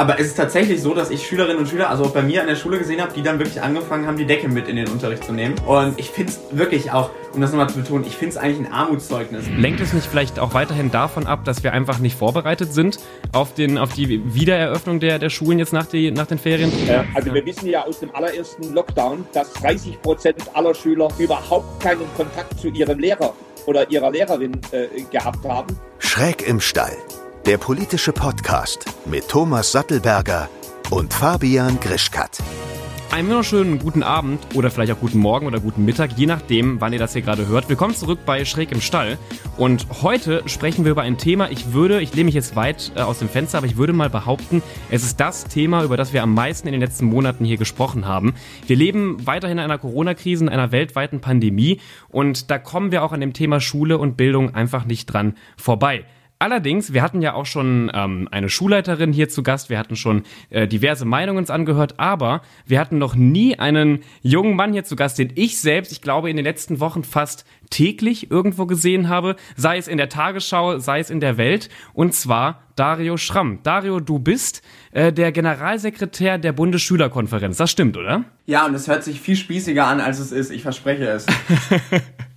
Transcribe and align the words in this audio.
Aber 0.00 0.18
es 0.18 0.28
ist 0.28 0.36
tatsächlich 0.38 0.80
so, 0.80 0.94
dass 0.94 1.10
ich 1.10 1.26
Schülerinnen 1.26 1.58
und 1.58 1.68
Schüler, 1.68 1.90
also 1.90 2.04
auch 2.04 2.12
bei 2.12 2.22
mir 2.22 2.40
an 2.40 2.46
der 2.46 2.56
Schule 2.56 2.78
gesehen 2.78 3.02
habe, 3.02 3.12
die 3.12 3.20
dann 3.20 3.38
wirklich 3.38 3.60
angefangen 3.60 4.06
haben, 4.06 4.16
die 4.16 4.24
Decke 4.24 4.48
mit 4.48 4.66
in 4.66 4.76
den 4.76 4.88
Unterricht 4.88 5.24
zu 5.24 5.32
nehmen. 5.34 5.56
Und 5.66 6.00
ich 6.00 6.08
finde 6.08 6.32
es 6.32 6.40
wirklich 6.52 6.90
auch, 6.90 7.10
um 7.34 7.42
das 7.42 7.50
nochmal 7.50 7.68
zu 7.68 7.76
betonen, 7.76 8.06
ich 8.06 8.16
finde 8.16 8.30
es 8.30 8.36
eigentlich 8.38 8.66
ein 8.66 8.72
Armutszeugnis. 8.72 9.44
Lenkt 9.58 9.78
es 9.80 9.92
nicht 9.92 10.06
vielleicht 10.06 10.38
auch 10.38 10.54
weiterhin 10.54 10.90
davon 10.90 11.26
ab, 11.26 11.44
dass 11.44 11.62
wir 11.64 11.74
einfach 11.74 11.98
nicht 11.98 12.16
vorbereitet 12.16 12.72
sind 12.72 12.98
auf, 13.32 13.52
den, 13.52 13.76
auf 13.76 13.92
die 13.92 14.22
Wiedereröffnung 14.34 15.00
der, 15.00 15.18
der 15.18 15.28
Schulen 15.28 15.58
jetzt 15.58 15.74
nach, 15.74 15.84
die, 15.84 16.10
nach 16.10 16.26
den 16.26 16.38
Ferien? 16.38 16.72
Äh, 16.88 17.02
also 17.12 17.34
wir 17.34 17.44
wissen 17.44 17.68
ja 17.68 17.84
aus 17.84 18.00
dem 18.00 18.14
allerersten 18.14 18.72
Lockdown, 18.72 19.26
dass 19.34 19.52
30 19.52 20.00
Prozent 20.00 20.36
aller 20.54 20.74
Schüler 20.74 21.08
überhaupt 21.18 21.78
keinen 21.82 22.06
Kontakt 22.16 22.58
zu 22.58 22.68
ihrem 22.68 22.98
Lehrer 22.98 23.34
oder 23.66 23.90
ihrer 23.90 24.10
Lehrerin 24.10 24.58
äh, 24.70 24.86
gehabt 25.10 25.44
haben. 25.46 25.78
Schräg 25.98 26.48
im 26.48 26.58
Stall 26.58 26.96
der 27.46 27.56
politische 27.56 28.12
Podcast 28.12 28.84
mit 29.06 29.26
Thomas 29.28 29.72
Sattelberger 29.72 30.48
und 30.90 31.12
Fabian 31.12 31.80
Grischkat. 31.80 32.38
Einen 33.10 33.28
wunderschönen 33.28 33.78
guten 33.78 34.02
Abend 34.02 34.40
oder 34.54 34.70
vielleicht 34.70 34.92
auch 34.92 35.00
guten 35.00 35.18
Morgen 35.18 35.46
oder 35.46 35.58
guten 35.58 35.84
Mittag, 35.84 36.12
je 36.16 36.26
nachdem, 36.26 36.80
wann 36.80 36.92
ihr 36.92 36.98
das 36.98 37.14
hier 37.14 37.22
gerade 37.22 37.48
hört. 37.48 37.68
Willkommen 37.68 37.94
zurück 37.94 38.20
bei 38.26 38.44
Schräg 38.44 38.70
im 38.70 38.80
Stall. 38.80 39.18
Und 39.56 39.86
heute 40.02 40.42
sprechen 40.46 40.84
wir 40.84 40.92
über 40.92 41.02
ein 41.02 41.18
Thema. 41.18 41.50
Ich 41.50 41.72
würde, 41.72 42.00
ich 42.02 42.14
lehne 42.14 42.26
mich 42.26 42.34
jetzt 42.34 42.56
weit 42.56 42.92
äh, 42.94 43.00
aus 43.00 43.18
dem 43.18 43.28
Fenster, 43.28 43.58
aber 43.58 43.66
ich 43.66 43.76
würde 43.76 43.94
mal 43.94 44.10
behaupten, 44.10 44.62
es 44.90 45.02
ist 45.02 45.18
das 45.18 45.44
Thema, 45.44 45.82
über 45.82 45.96
das 45.96 46.12
wir 46.12 46.22
am 46.22 46.34
meisten 46.34 46.68
in 46.68 46.72
den 46.72 46.80
letzten 46.80 47.06
Monaten 47.06 47.44
hier 47.44 47.56
gesprochen 47.56 48.06
haben. 48.06 48.34
Wir 48.66 48.76
leben 48.76 49.26
weiterhin 49.26 49.58
in 49.58 49.64
einer 49.64 49.78
Corona-Krise, 49.78 50.44
in 50.44 50.50
einer 50.50 50.72
weltweiten 50.72 51.20
Pandemie 51.20 51.80
und 52.10 52.50
da 52.50 52.58
kommen 52.58 52.92
wir 52.92 53.02
auch 53.02 53.12
an 53.12 53.20
dem 53.20 53.32
Thema 53.32 53.60
Schule 53.60 53.98
und 53.98 54.16
Bildung 54.16 54.54
einfach 54.54 54.84
nicht 54.84 55.06
dran 55.06 55.36
vorbei. 55.56 56.04
Allerdings, 56.40 56.94
wir 56.94 57.02
hatten 57.02 57.20
ja 57.20 57.34
auch 57.34 57.44
schon 57.44 57.92
ähm, 57.92 58.26
eine 58.30 58.48
Schulleiterin 58.48 59.12
hier 59.12 59.28
zu 59.28 59.42
Gast, 59.42 59.68
wir 59.68 59.78
hatten 59.78 59.94
schon 59.94 60.22
äh, 60.48 60.66
diverse 60.66 61.04
Meinungen 61.04 61.36
uns 61.36 61.50
angehört, 61.50 62.00
aber 62.00 62.40
wir 62.64 62.80
hatten 62.80 62.96
noch 62.96 63.14
nie 63.14 63.58
einen 63.58 63.98
jungen 64.22 64.56
Mann 64.56 64.72
hier 64.72 64.84
zu 64.84 64.96
Gast, 64.96 65.18
den 65.18 65.32
ich 65.34 65.60
selbst, 65.60 65.92
ich 65.92 66.00
glaube, 66.00 66.30
in 66.30 66.36
den 66.36 66.44
letzten 66.46 66.80
Wochen 66.80 67.04
fast 67.04 67.44
täglich 67.68 68.30
irgendwo 68.30 68.64
gesehen 68.64 69.10
habe, 69.10 69.36
sei 69.54 69.76
es 69.76 69.86
in 69.86 69.98
der 69.98 70.08
Tagesschau, 70.08 70.78
sei 70.78 71.00
es 71.00 71.10
in 71.10 71.20
der 71.20 71.36
Welt, 71.36 71.68
und 71.92 72.14
zwar 72.14 72.62
Dario 72.74 73.18
Schramm. 73.18 73.58
Dario, 73.62 74.00
du 74.00 74.18
bist 74.18 74.62
äh, 74.92 75.12
der 75.12 75.32
Generalsekretär 75.32 76.38
der 76.38 76.52
Bundesschülerkonferenz. 76.52 77.58
Das 77.58 77.70
stimmt, 77.70 77.98
oder? 77.98 78.24
Ja, 78.46 78.64
und 78.64 78.74
es 78.74 78.88
hört 78.88 79.04
sich 79.04 79.20
viel 79.20 79.36
spießiger 79.36 79.86
an, 79.86 80.00
als 80.00 80.18
es 80.18 80.32
ist. 80.32 80.50
Ich 80.50 80.62
verspreche 80.62 81.06
es. 81.06 81.26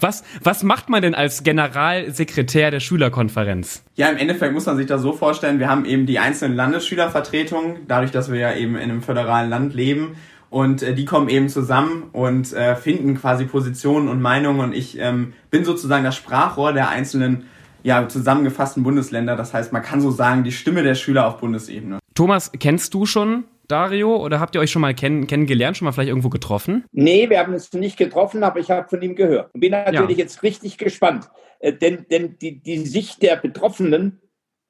Was, 0.00 0.22
was 0.42 0.62
macht 0.62 0.88
man 0.88 1.02
denn 1.02 1.14
als 1.14 1.42
Generalsekretär 1.42 2.70
der 2.70 2.80
Schülerkonferenz? 2.80 3.82
Ja, 3.96 4.08
im 4.08 4.16
Endeffekt 4.16 4.52
muss 4.52 4.66
man 4.66 4.76
sich 4.76 4.86
das 4.86 5.02
so 5.02 5.12
vorstellen, 5.12 5.58
wir 5.58 5.68
haben 5.68 5.84
eben 5.84 6.06
die 6.06 6.18
einzelnen 6.18 6.56
Landesschülervertretungen, 6.56 7.86
dadurch, 7.88 8.10
dass 8.10 8.30
wir 8.30 8.38
ja 8.38 8.54
eben 8.54 8.76
in 8.76 8.82
einem 8.90 9.02
föderalen 9.02 9.50
Land 9.50 9.74
leben. 9.74 10.16
Und 10.50 10.82
äh, 10.82 10.94
die 10.94 11.04
kommen 11.04 11.28
eben 11.28 11.48
zusammen 11.48 12.04
und 12.12 12.52
äh, 12.54 12.74
finden 12.74 13.16
quasi 13.16 13.44
Positionen 13.44 14.08
und 14.08 14.22
Meinungen. 14.22 14.60
Und 14.60 14.74
ich 14.74 14.98
ähm, 14.98 15.34
bin 15.50 15.64
sozusagen 15.64 16.04
das 16.04 16.16
Sprachrohr 16.16 16.72
der 16.72 16.88
einzelnen 16.88 17.44
ja, 17.82 18.08
zusammengefassten 18.08 18.82
Bundesländer. 18.82 19.36
Das 19.36 19.52
heißt, 19.52 19.72
man 19.72 19.82
kann 19.82 20.00
so 20.00 20.10
sagen, 20.10 20.44
die 20.44 20.52
Stimme 20.52 20.82
der 20.82 20.94
Schüler 20.94 21.26
auf 21.26 21.38
Bundesebene. 21.38 21.98
Thomas, 22.14 22.50
kennst 22.58 22.94
du 22.94 23.06
schon 23.06 23.44
Dario, 23.68 24.16
oder 24.16 24.40
habt 24.40 24.54
ihr 24.54 24.60
euch 24.60 24.70
schon 24.70 24.82
mal 24.82 24.94
kenn 24.94 25.26
kennengelernt, 25.26 25.76
schon 25.76 25.84
mal 25.84 25.92
vielleicht 25.92 26.08
irgendwo 26.08 26.30
getroffen? 26.30 26.84
Nee, 26.90 27.28
wir 27.28 27.38
haben 27.38 27.52
uns 27.52 27.72
nicht 27.74 27.98
getroffen, 27.98 28.42
aber 28.42 28.60
ich 28.60 28.70
habe 28.70 28.88
von 28.88 29.02
ihm 29.02 29.14
gehört. 29.14 29.54
Und 29.54 29.60
bin 29.60 29.72
natürlich 29.72 30.16
ja. 30.16 30.24
jetzt 30.24 30.42
richtig 30.42 30.78
gespannt, 30.78 31.28
äh, 31.60 31.72
denn, 31.72 32.06
denn 32.10 32.38
die, 32.38 32.60
die 32.60 32.78
Sicht 32.78 33.22
der 33.22 33.36
Betroffenen 33.36 34.20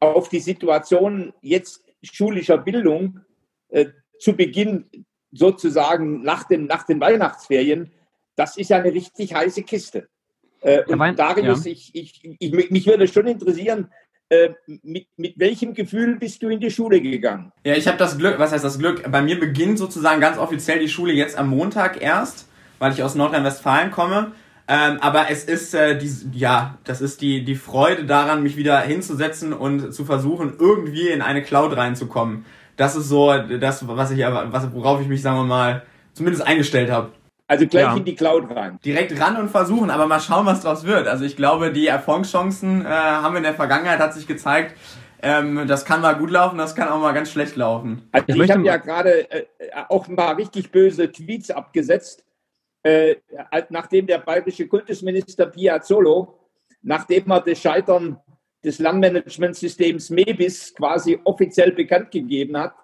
auf 0.01 0.29
die 0.29 0.41
Situation 0.41 1.33
jetzt 1.41 1.85
schulischer 2.03 2.59
Bildung 2.59 3.21
äh, 3.69 3.87
zu 4.19 4.35
Beginn 4.35 4.87
sozusagen 5.31 6.23
nach 6.23 6.45
den, 6.45 6.67
nach 6.67 6.85
den 6.85 7.01
Weihnachtsferien, 7.01 7.93
das 8.37 8.57
ist 8.57 8.71
ja 8.71 8.79
eine 8.79 8.93
richtig 8.93 9.35
heiße 9.35 9.62
Kiste. 9.62 10.09
Äh, 10.61 10.84
und 10.87 11.19
Darius, 11.19 11.65
ja. 11.65 11.72
ich, 11.72 11.91
ich, 11.95 12.37
ich, 12.41 12.71
mich 12.71 12.87
würde 12.87 13.06
schon 13.06 13.27
interessieren, 13.27 13.91
mit, 14.83 15.06
mit 15.16 15.39
welchem 15.39 15.75
Gefühl 15.75 16.16
bist 16.16 16.43
du 16.43 16.49
in 16.49 16.61
die 16.61 16.71
Schule 16.71 17.00
gegangen? 17.00 17.53
Ja, 17.65 17.75
ich 17.75 17.87
habe 17.87 17.99
das 17.99 18.19
Glück, 18.19 18.39
was 18.39 18.53
heißt 18.53 18.65
das 18.65 18.78
Glück? 18.78 19.11
Bei 19.11 19.22
mir 19.22 19.39
beginnt 19.39 19.78
sozusagen 19.78 20.21
ganz 20.21 20.39
offiziell 20.39 20.78
die 20.78 20.89
Schule 20.89 21.12
jetzt 21.12 21.39
am 21.39 21.49
Montag 21.49 22.03
erst, 22.03 22.49
weil 22.78 22.93
ich 22.93 23.03
aus 23.03 23.15
Nordrhein-Westfalen 23.15 23.91
komme. 23.91 24.33
Ähm, 24.71 24.99
aber 25.00 25.31
es 25.31 25.44
ist 25.44 25.75
äh, 25.75 25.97
die, 25.97 26.11
ja, 26.33 26.77
das 26.84 27.00
ist 27.00 27.22
die 27.22 27.43
die 27.43 27.55
Freude 27.55 28.05
daran, 28.05 28.43
mich 28.43 28.59
wieder 28.59 28.78
hinzusetzen 28.81 29.55
und 29.55 29.94
zu 29.94 30.05
versuchen, 30.05 30.53
irgendwie 30.59 31.09
in 31.09 31.22
eine 31.22 31.43
Cloud 31.43 31.75
reinzukommen. 31.75 32.45
Das 32.77 32.95
ist 32.95 33.09
so 33.09 33.33
das, 33.37 33.89
was 33.89 34.10
ich, 34.10 34.19
worauf 34.21 35.00
ich 35.00 35.09
mich, 35.09 35.22
sagen 35.22 35.39
wir 35.39 35.45
mal, 35.45 35.83
zumindest 36.12 36.47
eingestellt 36.47 36.91
habe. 36.91 37.10
Also 37.48 37.66
gleich 37.66 37.84
ja. 37.84 37.97
in 37.97 38.04
die 38.04 38.14
Cloud 38.14 38.54
rein. 38.54 38.78
Direkt 38.84 39.19
ran 39.19 39.36
und 39.38 39.48
versuchen, 39.48 39.88
aber 39.88 40.06
mal 40.06 40.20
schauen, 40.20 40.44
was 40.44 40.60
draus 40.60 40.84
wird. 40.84 41.09
Also 41.09 41.25
ich 41.25 41.34
glaube, 41.34 41.72
die 41.72 41.86
Erfolgschancen 41.86 42.84
äh, 42.84 42.88
haben 42.88 43.32
wir 43.32 43.38
in 43.38 43.44
der 43.44 43.54
Vergangenheit, 43.54 43.98
hat 44.00 44.12
sich 44.12 44.26
gezeigt, 44.26 44.76
ähm, 45.22 45.66
das 45.66 45.86
kann 45.86 46.03
mal 46.03 46.14
gut 46.14 46.31
laufen, 46.31 46.59
das 46.59 46.75
kann 46.75 46.88
auch 46.88 47.00
mal 47.00 47.14
ganz 47.14 47.32
schlecht 47.32 47.56
laufen. 47.56 48.06
Also 48.12 48.26
ich, 48.28 48.38
ich 48.38 48.50
habe 48.50 48.64
ja 48.64 48.76
gerade 48.76 49.31
äh, 49.31 49.47
auch 49.88 50.06
ein 50.06 50.14
paar 50.14 50.36
richtig 50.36 50.70
böse 50.70 51.10
Tweets 51.10 51.50
abgesetzt, 51.50 52.22
äh, 52.82 53.16
nachdem 53.70 54.06
der 54.06 54.19
bayerische 54.19 54.69
Kultusminister 54.69 55.47
Piazzolo, 55.47 56.38
nachdem 56.82 57.30
er 57.30 57.41
das 57.41 57.59
Scheitern 57.59 58.20
des 58.62 58.78
Landmanagementsystems 58.78 60.10
MEBIS 60.10 60.75
quasi 60.75 61.19
offiziell 61.25 61.72
bekannt 61.72 62.10
gegeben 62.10 62.59
hat, 62.59 62.75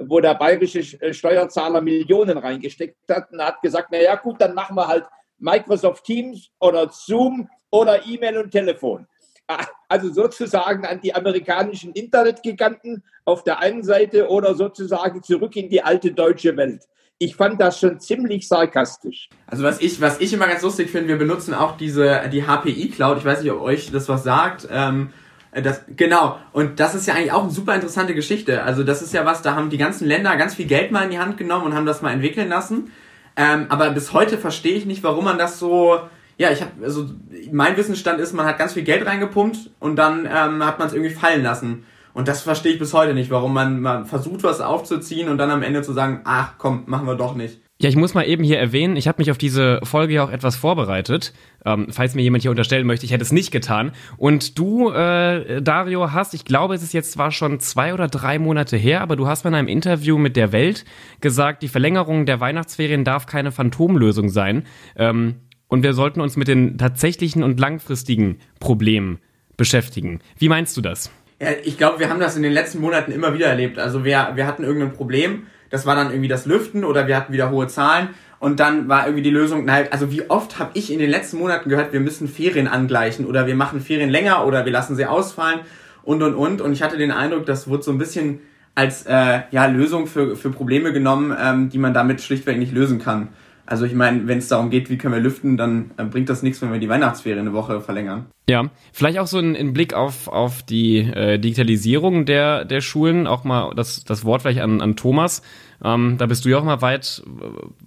wo 0.00 0.20
der 0.20 0.34
bayerische 0.34 0.80
äh, 1.00 1.12
Steuerzahler 1.12 1.80
Millionen 1.80 2.38
reingesteckt 2.38 2.96
hat 3.08 3.32
und 3.32 3.42
hat 3.42 3.60
gesagt, 3.62 3.88
na 3.90 4.00
ja, 4.00 4.16
gut, 4.16 4.40
dann 4.40 4.54
machen 4.54 4.76
wir 4.76 4.86
halt 4.86 5.04
Microsoft 5.38 6.04
Teams 6.04 6.50
oder 6.60 6.88
Zoom 6.90 7.48
oder 7.70 8.06
E-Mail 8.06 8.38
und 8.38 8.50
Telefon. 8.50 9.06
Ah, 9.48 9.66
also 9.88 10.12
sozusagen 10.12 10.86
an 10.86 11.00
die 11.00 11.14
amerikanischen 11.14 11.92
Internetgiganten 11.92 13.02
auf 13.24 13.42
der 13.42 13.58
einen 13.58 13.82
Seite 13.82 14.28
oder 14.28 14.54
sozusagen 14.54 15.22
zurück 15.22 15.56
in 15.56 15.68
die 15.68 15.82
alte 15.82 16.12
deutsche 16.12 16.56
Welt. 16.56 16.84
Ich 17.18 17.36
fand 17.36 17.60
das 17.60 17.78
schon 17.78 18.00
ziemlich 18.00 18.48
sarkastisch. 18.48 19.28
Also 19.46 19.62
was 19.62 19.80
ich, 19.80 20.00
was 20.00 20.20
ich 20.20 20.32
immer 20.32 20.46
ganz 20.46 20.62
lustig 20.62 20.90
finde, 20.90 21.08
wir 21.08 21.18
benutzen 21.18 21.54
auch 21.54 21.76
diese, 21.76 22.28
die 22.32 22.44
HPI 22.44 22.90
Cloud. 22.90 23.18
Ich 23.18 23.24
weiß 23.24 23.42
nicht, 23.42 23.52
ob 23.52 23.60
euch 23.60 23.90
das 23.92 24.08
was 24.08 24.24
sagt. 24.24 24.68
Ähm, 24.70 25.10
äh, 25.10 25.21
das, 25.52 25.82
genau. 25.96 26.38
Und 26.52 26.80
das 26.80 26.94
ist 26.94 27.06
ja 27.06 27.14
eigentlich 27.14 27.32
auch 27.32 27.42
eine 27.42 27.50
super 27.50 27.74
interessante 27.74 28.14
Geschichte. 28.14 28.62
Also 28.62 28.84
das 28.84 29.02
ist 29.02 29.12
ja 29.12 29.26
was, 29.26 29.42
da 29.42 29.54
haben 29.54 29.68
die 29.68 29.76
ganzen 29.76 30.06
Länder 30.06 30.34
ganz 30.36 30.54
viel 30.54 30.66
Geld 30.66 30.92
mal 30.92 31.04
in 31.04 31.10
die 31.10 31.18
Hand 31.18 31.36
genommen 31.36 31.66
und 31.66 31.74
haben 31.74 31.84
das 31.84 32.00
mal 32.00 32.12
entwickeln 32.12 32.48
lassen. 32.48 32.90
Ähm, 33.36 33.66
aber 33.68 33.90
bis 33.90 34.12
heute 34.14 34.38
verstehe 34.38 34.74
ich 34.74 34.86
nicht, 34.86 35.02
warum 35.02 35.24
man 35.24 35.38
das 35.38 35.58
so. 35.58 36.00
Ja, 36.38 36.50
ich 36.50 36.62
habe 36.62 36.72
also 36.82 37.06
mein 37.50 37.76
Wissensstand 37.76 38.18
ist, 38.18 38.32
man 38.32 38.46
hat 38.46 38.58
ganz 38.58 38.72
viel 38.72 38.82
Geld 38.82 39.06
reingepumpt 39.06 39.70
und 39.78 39.96
dann 39.96 40.26
ähm, 40.26 40.64
hat 40.64 40.78
man 40.78 40.88
es 40.88 40.94
irgendwie 40.94 41.14
fallen 41.14 41.42
lassen. 41.42 41.84
Und 42.14 42.28
das 42.28 42.42
verstehe 42.42 42.72
ich 42.72 42.78
bis 42.78 42.94
heute 42.94 43.14
nicht, 43.14 43.30
warum 43.30 43.54
man, 43.54 43.80
man 43.80 44.06
versucht, 44.06 44.42
was 44.42 44.60
aufzuziehen 44.60 45.28
und 45.28 45.38
dann 45.38 45.50
am 45.50 45.62
Ende 45.62 45.82
zu 45.82 45.92
sagen, 45.92 46.22
ach 46.24 46.54
komm, 46.58 46.84
machen 46.86 47.06
wir 47.06 47.14
doch 47.14 47.34
nicht. 47.34 47.60
Ja, 47.82 47.88
ich 47.88 47.96
muss 47.96 48.14
mal 48.14 48.28
eben 48.28 48.44
hier 48.44 48.60
erwähnen, 48.60 48.94
ich 48.94 49.08
habe 49.08 49.20
mich 49.20 49.32
auf 49.32 49.38
diese 49.38 49.80
Folge 49.82 50.14
ja 50.14 50.22
auch 50.22 50.30
etwas 50.30 50.54
vorbereitet. 50.54 51.32
Ähm, 51.66 51.88
falls 51.90 52.14
mir 52.14 52.22
jemand 52.22 52.42
hier 52.42 52.52
unterstellen 52.52 52.86
möchte, 52.86 53.04
ich 53.04 53.10
hätte 53.10 53.24
es 53.24 53.32
nicht 53.32 53.50
getan. 53.50 53.90
Und 54.16 54.56
du, 54.56 54.92
äh, 54.92 55.60
Dario, 55.60 56.12
hast, 56.12 56.32
ich 56.32 56.44
glaube, 56.44 56.76
es 56.76 56.84
ist 56.84 56.92
jetzt 56.92 57.10
zwar 57.10 57.32
schon 57.32 57.58
zwei 57.58 57.92
oder 57.92 58.06
drei 58.06 58.38
Monate 58.38 58.76
her, 58.76 59.00
aber 59.00 59.16
du 59.16 59.26
hast 59.26 59.42
mal 59.42 59.48
in 59.48 59.56
einem 59.56 59.66
Interview 59.66 60.16
mit 60.16 60.36
der 60.36 60.52
Welt 60.52 60.84
gesagt, 61.20 61.64
die 61.64 61.68
Verlängerung 61.68 62.24
der 62.24 62.38
Weihnachtsferien 62.38 63.02
darf 63.02 63.26
keine 63.26 63.50
Phantomlösung 63.50 64.28
sein. 64.28 64.62
Ähm, 64.94 65.40
und 65.66 65.82
wir 65.82 65.92
sollten 65.92 66.20
uns 66.20 66.36
mit 66.36 66.46
den 66.46 66.78
tatsächlichen 66.78 67.42
und 67.42 67.58
langfristigen 67.58 68.38
Problemen 68.60 69.18
beschäftigen. 69.56 70.20
Wie 70.38 70.48
meinst 70.48 70.76
du 70.76 70.82
das? 70.82 71.10
Ja, 71.40 71.48
ich 71.64 71.78
glaube, 71.78 71.98
wir 71.98 72.10
haben 72.10 72.20
das 72.20 72.36
in 72.36 72.44
den 72.44 72.52
letzten 72.52 72.80
Monaten 72.80 73.10
immer 73.10 73.34
wieder 73.34 73.46
erlebt. 73.46 73.80
Also 73.80 74.04
wir, 74.04 74.30
wir 74.36 74.46
hatten 74.46 74.62
irgendein 74.62 74.92
Problem 74.92 75.48
das 75.72 75.86
war 75.86 75.96
dann 75.96 76.10
irgendwie 76.10 76.28
das 76.28 76.46
Lüften 76.46 76.84
oder 76.84 77.08
wir 77.08 77.16
hatten 77.16 77.32
wieder 77.32 77.50
hohe 77.50 77.66
Zahlen 77.66 78.10
und 78.38 78.60
dann 78.60 78.88
war 78.88 79.06
irgendwie 79.06 79.22
die 79.22 79.30
Lösung, 79.30 79.64
na, 79.64 79.78
also 79.90 80.12
wie 80.12 80.28
oft 80.30 80.58
habe 80.58 80.70
ich 80.74 80.92
in 80.92 80.98
den 80.98 81.10
letzten 81.10 81.38
Monaten 81.38 81.70
gehört, 81.70 81.92
wir 81.92 82.00
müssen 82.00 82.28
Ferien 82.28 82.68
angleichen 82.68 83.26
oder 83.26 83.46
wir 83.46 83.54
machen 83.54 83.80
Ferien 83.80 84.10
länger 84.10 84.46
oder 84.46 84.64
wir 84.64 84.72
lassen 84.72 84.94
sie 84.94 85.06
ausfallen 85.06 85.60
und 86.04 86.22
und 86.22 86.34
und 86.34 86.60
und 86.60 86.72
ich 86.72 86.82
hatte 86.82 86.98
den 86.98 87.10
Eindruck, 87.10 87.46
das 87.46 87.66
wurde 87.66 87.82
so 87.82 87.90
ein 87.90 87.98
bisschen 87.98 88.40
als 88.74 89.06
äh, 89.06 89.40
ja, 89.50 89.66
Lösung 89.66 90.06
für, 90.06 90.36
für 90.36 90.50
Probleme 90.50 90.92
genommen, 90.92 91.34
ähm, 91.38 91.70
die 91.70 91.78
man 91.78 91.94
damit 91.94 92.20
schlichtweg 92.20 92.58
nicht 92.58 92.72
lösen 92.72 92.98
kann. 92.98 93.28
Also 93.72 93.86
ich 93.86 93.94
meine, 93.94 94.28
wenn 94.28 94.36
es 94.36 94.48
darum 94.48 94.68
geht, 94.68 94.90
wie 94.90 94.98
können 94.98 95.14
wir 95.14 95.20
lüften, 95.22 95.56
dann 95.56 95.92
äh, 95.96 96.04
bringt 96.04 96.28
das 96.28 96.42
nichts, 96.42 96.60
wenn 96.60 96.70
wir 96.74 96.78
die 96.78 96.90
Weihnachtsferien 96.90 97.40
eine 97.40 97.54
Woche 97.54 97.80
verlängern. 97.80 98.26
Ja, 98.46 98.68
vielleicht 98.92 99.18
auch 99.18 99.26
so 99.26 99.38
ein, 99.38 99.72
Blick 99.72 99.94
auf, 99.94 100.28
auf 100.28 100.62
die 100.62 100.98
äh, 100.98 101.38
Digitalisierung 101.38 102.26
der, 102.26 102.66
der 102.66 102.82
Schulen, 102.82 103.26
auch 103.26 103.44
mal 103.44 103.72
das, 103.74 104.04
das 104.04 104.26
Wort 104.26 104.42
vielleicht 104.42 104.60
an, 104.60 104.82
an 104.82 104.94
Thomas. 104.94 105.40
Ähm, 105.82 106.16
da 106.18 106.26
bist 106.26 106.44
du 106.44 106.50
ja 106.50 106.58
auch 106.58 106.64
mal 106.64 106.82
weit, 106.82 107.22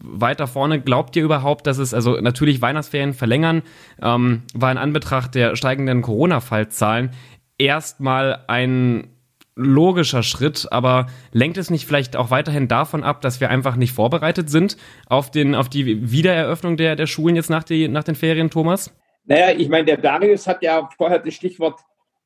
weiter 0.04 0.48
vorne. 0.48 0.82
Glaubt 0.82 1.16
ihr 1.18 1.24
überhaupt, 1.24 1.68
dass 1.68 1.78
es, 1.78 1.94
also 1.94 2.20
natürlich 2.20 2.64
Weihnachtsferien 2.64 3.14
verlängern, 3.14 3.62
ähm, 4.02 4.42
war 4.56 4.72
in 4.72 4.80
Anbetracht 4.80 5.36
der 5.36 5.56
steigenden 5.56 6.02
Corona-Fallzahlen 6.02 7.12
erstmal 7.60 8.40
ein 8.48 9.15
logischer 9.56 10.24
Schritt, 10.24 10.68
aber 10.72 11.08
lenkt 11.32 11.58
es 11.58 11.70
nicht 11.70 11.86
vielleicht 11.86 12.16
auch 12.16 12.30
weiterhin 12.30 12.68
davon 12.68 13.04
ab, 13.04 13.22
dass 13.22 13.40
wir 13.40 13.50
einfach 13.50 13.76
nicht 13.78 13.94
vorbereitet 13.94 14.50
sind 14.50 14.78
auf, 15.08 15.32
den, 15.32 15.56
auf 15.56 15.70
die 15.70 16.12
Wiedereröffnung 16.12 16.78
der, 16.78 16.96
der 16.96 17.08
Schulen 17.08 17.36
jetzt 17.36 17.50
nach, 17.50 17.64
die, 17.64 17.88
nach 17.88 18.04
den 18.04 18.16
Ferien, 18.16 18.50
Thomas? 18.50 18.94
Naja, 19.24 19.58
ich 19.58 19.70
meine, 19.70 19.86
der 19.86 19.98
Darius 19.98 20.46
hat 20.46 20.62
ja 20.62 20.90
vorher 20.98 21.20
das 21.20 21.34
Stichwort 21.34 21.80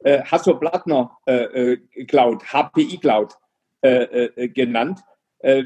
äh, 0.03 0.21
Hasso-Plattner 0.23 1.11
äh, 1.25 1.33
äh, 1.33 2.05
Cloud, 2.05 2.43
HPI 2.43 2.97
Cloud 2.97 3.33
äh, 3.81 4.03
äh, 4.03 4.49
genannt. 4.49 4.99
Äh, 5.39 5.63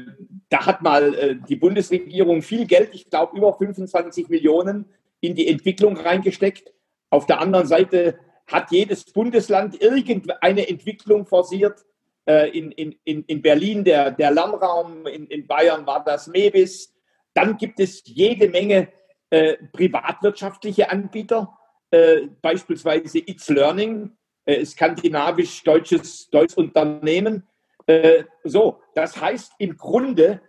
da 0.50 0.66
hat 0.66 0.82
mal 0.82 1.40
die 1.48 1.56
Bundesregierung 1.56 2.42
viel 2.42 2.66
Geld, 2.66 2.90
ich 2.92 3.10
glaube 3.10 3.36
über 3.36 3.52
25 3.52 4.28
Millionen, 4.28 4.86
in 5.20 5.34
die 5.34 5.48
Entwicklung 5.48 5.96
reingesteckt. 5.96 6.72
Auf 7.10 7.26
der 7.26 7.40
anderen 7.40 7.66
Seite 7.66 8.18
hat 8.46 8.70
jedes 8.70 9.04
Bundesland 9.04 9.80
irgendeine 9.80 10.68
Entwicklung 10.68 11.26
forciert. 11.26 11.84
In, 12.26 12.72
in, 12.72 12.94
in 13.04 13.42
Berlin 13.42 13.84
der, 13.84 14.10
der 14.10 14.30
Lernraum, 14.30 15.06
in, 15.06 15.26
in 15.26 15.46
Bayern 15.46 15.86
war 15.86 16.02
das 16.02 16.26
MEBIS. 16.26 16.94
Dann 17.34 17.58
gibt 17.58 17.80
es 17.80 18.02
jede 18.06 18.48
Menge 18.48 18.88
äh, 19.34 19.56
privatwirtschaftliche 19.72 20.90
Anbieter, 20.90 21.58
äh, 21.90 22.28
beispielsweise 22.40 23.18
It's 23.18 23.48
Learning, 23.48 24.16
äh, 24.44 24.64
skandinavisch-deutsches 24.64 26.30
deutsches 26.30 26.56
Unternehmen. 26.56 27.46
Äh, 27.86 28.24
so, 28.44 28.80
das 28.94 29.20
heißt 29.20 29.54
im 29.58 29.76
Grunde, 29.76 30.40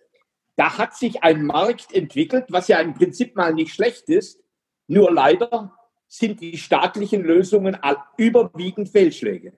da 0.55 0.77
hat 0.77 0.95
sich 0.95 1.23
ein 1.23 1.45
Markt 1.45 1.93
entwickelt, 1.93 2.45
was 2.49 2.67
ja 2.67 2.79
im 2.79 2.93
Prinzip 2.93 3.35
mal 3.35 3.53
nicht 3.53 3.73
schlecht 3.73 4.07
ist. 4.09 4.39
Nur 4.87 5.11
leider 5.11 5.75
sind 6.07 6.41
die 6.41 6.57
staatlichen 6.57 7.23
Lösungen 7.23 7.77
überwiegend 8.17 8.89
Fehlschläge. 8.89 9.53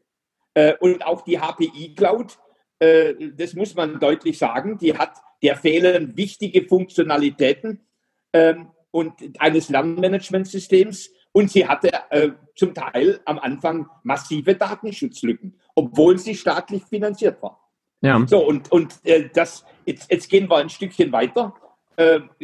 Äh, 0.58 0.76
und 0.80 1.06
auch 1.06 1.22
die 1.22 1.40
HPI 1.40 1.94
Cloud, 1.96 2.40
äh, 2.80 3.14
das 3.36 3.54
muss 3.54 3.76
man 3.76 4.00
deutlich 4.00 4.40
sagen, 4.40 4.80
die 4.80 4.98
hat, 4.98 5.14
der 5.44 5.56
fehlen 5.56 6.18
wichtige 6.18 6.64
Funktionalitäten 6.64 7.86
ähm, 8.34 8.70
und 8.90 9.14
eines 9.40 9.70
Lernmanagementsystems. 9.70 11.12
Und 11.32 11.52
sie 11.52 11.68
hatte 11.68 11.92
äh, 12.10 12.30
zum 12.56 12.74
Teil 12.74 13.20
am 13.26 13.38
Anfang 13.38 13.88
massive 14.02 14.56
Datenschutzlücken, 14.56 15.60
obwohl 15.76 16.18
sie 16.18 16.34
staatlich 16.34 16.84
finanziert 16.86 17.40
war. 17.44 17.62
Ja. 18.02 18.24
So, 18.26 18.44
und, 18.44 18.72
und 18.72 19.00
das, 19.34 19.64
jetzt, 19.86 20.12
jetzt 20.12 20.30
gehen 20.30 20.50
wir 20.50 20.58
ein 20.58 20.70
Stückchen 20.70 21.12
weiter. 21.12 21.54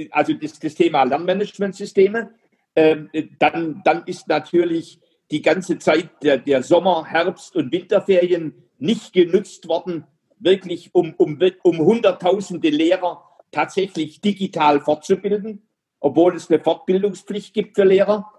Also 0.10 0.34
das, 0.34 0.60
das 0.60 0.74
Thema 0.74 1.04
Lernmanagementsysteme. 1.04 2.34
Ähm, 2.76 3.10
dann, 3.40 3.82
dann 3.84 4.04
ist 4.06 4.28
natürlich 4.28 5.00
die 5.32 5.42
ganze 5.42 5.80
Zeit 5.80 6.10
der, 6.24 6.38
der 6.38 6.64
Sommer-, 6.64 7.06
Herbst- 7.06 7.56
und 7.56 7.72
Winterferien 7.72 8.54
nicht 8.80 9.14
genutzt 9.14 9.68
worden, 9.68 10.06
wirklich 10.40 10.94
um, 10.94 11.14
um, 11.16 11.40
um 11.64 11.80
Hunderttausende 11.80 12.70
Lehrer 12.70 13.24
tatsächlich 13.52 14.20
digital 14.22 14.82
fortzubilden, 14.82 15.68
obwohl 16.00 16.36
es 16.36 16.50
eine 16.50 16.60
Fortbildungspflicht 16.60 17.54
gibt 17.54 17.76
für 17.76 17.86
Lehrer. 17.86 18.32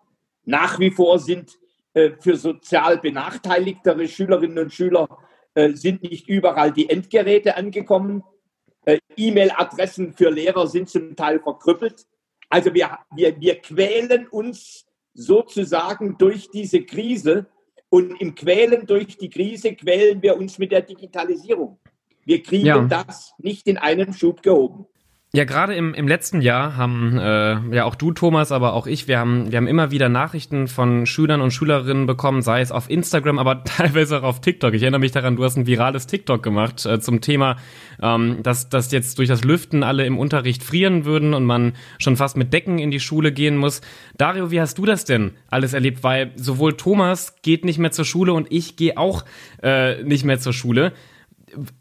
Nach 0.45 0.79
wie 0.79 0.91
vor 0.91 1.19
sind 1.19 1.53
äh, 1.95 2.11
für 2.21 2.37
sozial 2.37 2.99
benachteiligtere 2.99 4.07
Schülerinnen 4.07 4.59
und 4.59 4.73
Schüler 4.73 5.09
äh, 5.55 5.73
sind 5.73 6.03
nicht 6.03 6.29
überall 6.29 6.73
die 6.73 6.91
Endgeräte 6.91 7.57
angekommen. 7.57 8.23
Äh, 8.85 8.99
E-Mail-Adressen 9.17 10.13
für 10.13 10.31
Lehrer 10.31 10.67
sind 10.67 10.91
zum 10.91 11.17
Teil 11.17 11.41
verkrüppelt. 11.41 12.07
Also 12.49 12.73
wir, 12.75 12.99
wir, 13.15 13.41
wir 13.41 13.61
quälen 13.61 14.27
uns 14.29 14.87
sozusagen 15.15 16.17
durch 16.19 16.51
diese 16.51 16.83
Krise 16.83 17.47
und 17.89 18.21
im 18.21 18.35
Quälen 18.35 18.87
durch 18.87 19.17
die 19.17 19.31
Krise 19.31 19.75
quälen 19.75 20.21
wir 20.23 20.37
uns 20.37 20.59
mit 20.59 20.73
der 20.73 20.83
Digitalisierung. 20.83 21.79
Wir 22.25 22.43
kriegen 22.43 22.67
ja. 22.67 22.81
das 22.83 23.35
nicht 23.39 23.67
in 23.67 23.79
einem 23.79 24.13
Schub 24.13 24.43
gehoben. 24.43 24.87
Ja, 25.35 25.43
gerade 25.43 25.75
im, 25.75 25.95
im 25.95 26.07
letzten 26.07 26.41
Jahr 26.43 26.77
haben 26.77 27.19
äh, 27.19 27.75
ja 27.75 27.87
auch 27.87 27.97
du, 27.97 28.13
Thomas, 28.13 28.53
aber 28.53 28.73
auch 28.73 28.87
ich, 28.87 29.09
wir 29.09 29.19
haben, 29.19 29.51
wir 29.51 29.57
haben 29.57 29.67
immer 29.67 29.91
wieder 29.91 30.09
Nachrichten 30.09 30.69
von 30.69 31.07
Schülern 31.07 31.41
und 31.41 31.51
Schülerinnen 31.51 32.07
bekommen, 32.07 32.41
sei 32.41 32.61
es 32.61 32.71
auf 32.71 32.89
Instagram, 32.89 33.41
aber 33.41 33.65
teilweise 33.65 34.19
auch 34.19 34.23
auf 34.23 34.41
TikTok. 34.41 34.75
Ich 34.75 34.83
erinnere 34.83 35.01
mich 35.01 35.11
daran, 35.11 35.35
du 35.35 35.43
hast 35.43 35.57
ein 35.57 35.67
virales 35.67 36.07
TikTok 36.07 36.41
gemacht 36.41 36.87
äh, 36.87 37.01
zum 37.01 37.21
Thema, 37.21 37.57
ähm, 38.01 38.45
dass, 38.45 38.69
dass 38.69 38.93
jetzt 38.93 39.19
durch 39.19 39.27
das 39.27 39.43
Lüften 39.43 39.83
alle 39.83 40.07
im 40.07 40.19
Unterricht 40.19 40.63
frieren 40.63 41.05
würden 41.05 41.35
und 41.35 41.45
man 41.45 41.73
schon 41.99 42.17
fast 42.17 42.37
mit 42.37 42.53
Decken 42.53 42.79
in 42.79 42.93
die 42.93 43.01
Schule 43.01 43.33
gehen 43.33 43.57
muss. 43.57 43.81
Dario, 44.17 44.53
wie 44.53 44.61
hast 44.61 44.79
du 44.79 44.85
das 44.85 45.05
denn 45.05 45.33
alles 45.51 45.73
erlebt? 45.73 46.05
Weil 46.05 46.31
sowohl 46.37 46.75
Thomas 46.77 47.43
geht 47.43 47.65
nicht 47.65 47.79
mehr 47.79 47.91
zur 47.91 48.05
Schule 48.05 48.33
und 48.33 48.53
ich 48.53 48.77
gehe 48.77 48.97
auch 48.97 49.25
äh, 49.65 50.01
nicht 50.05 50.25
mehr 50.25 50.39
zur 50.39 50.53
Schule. 50.53 50.93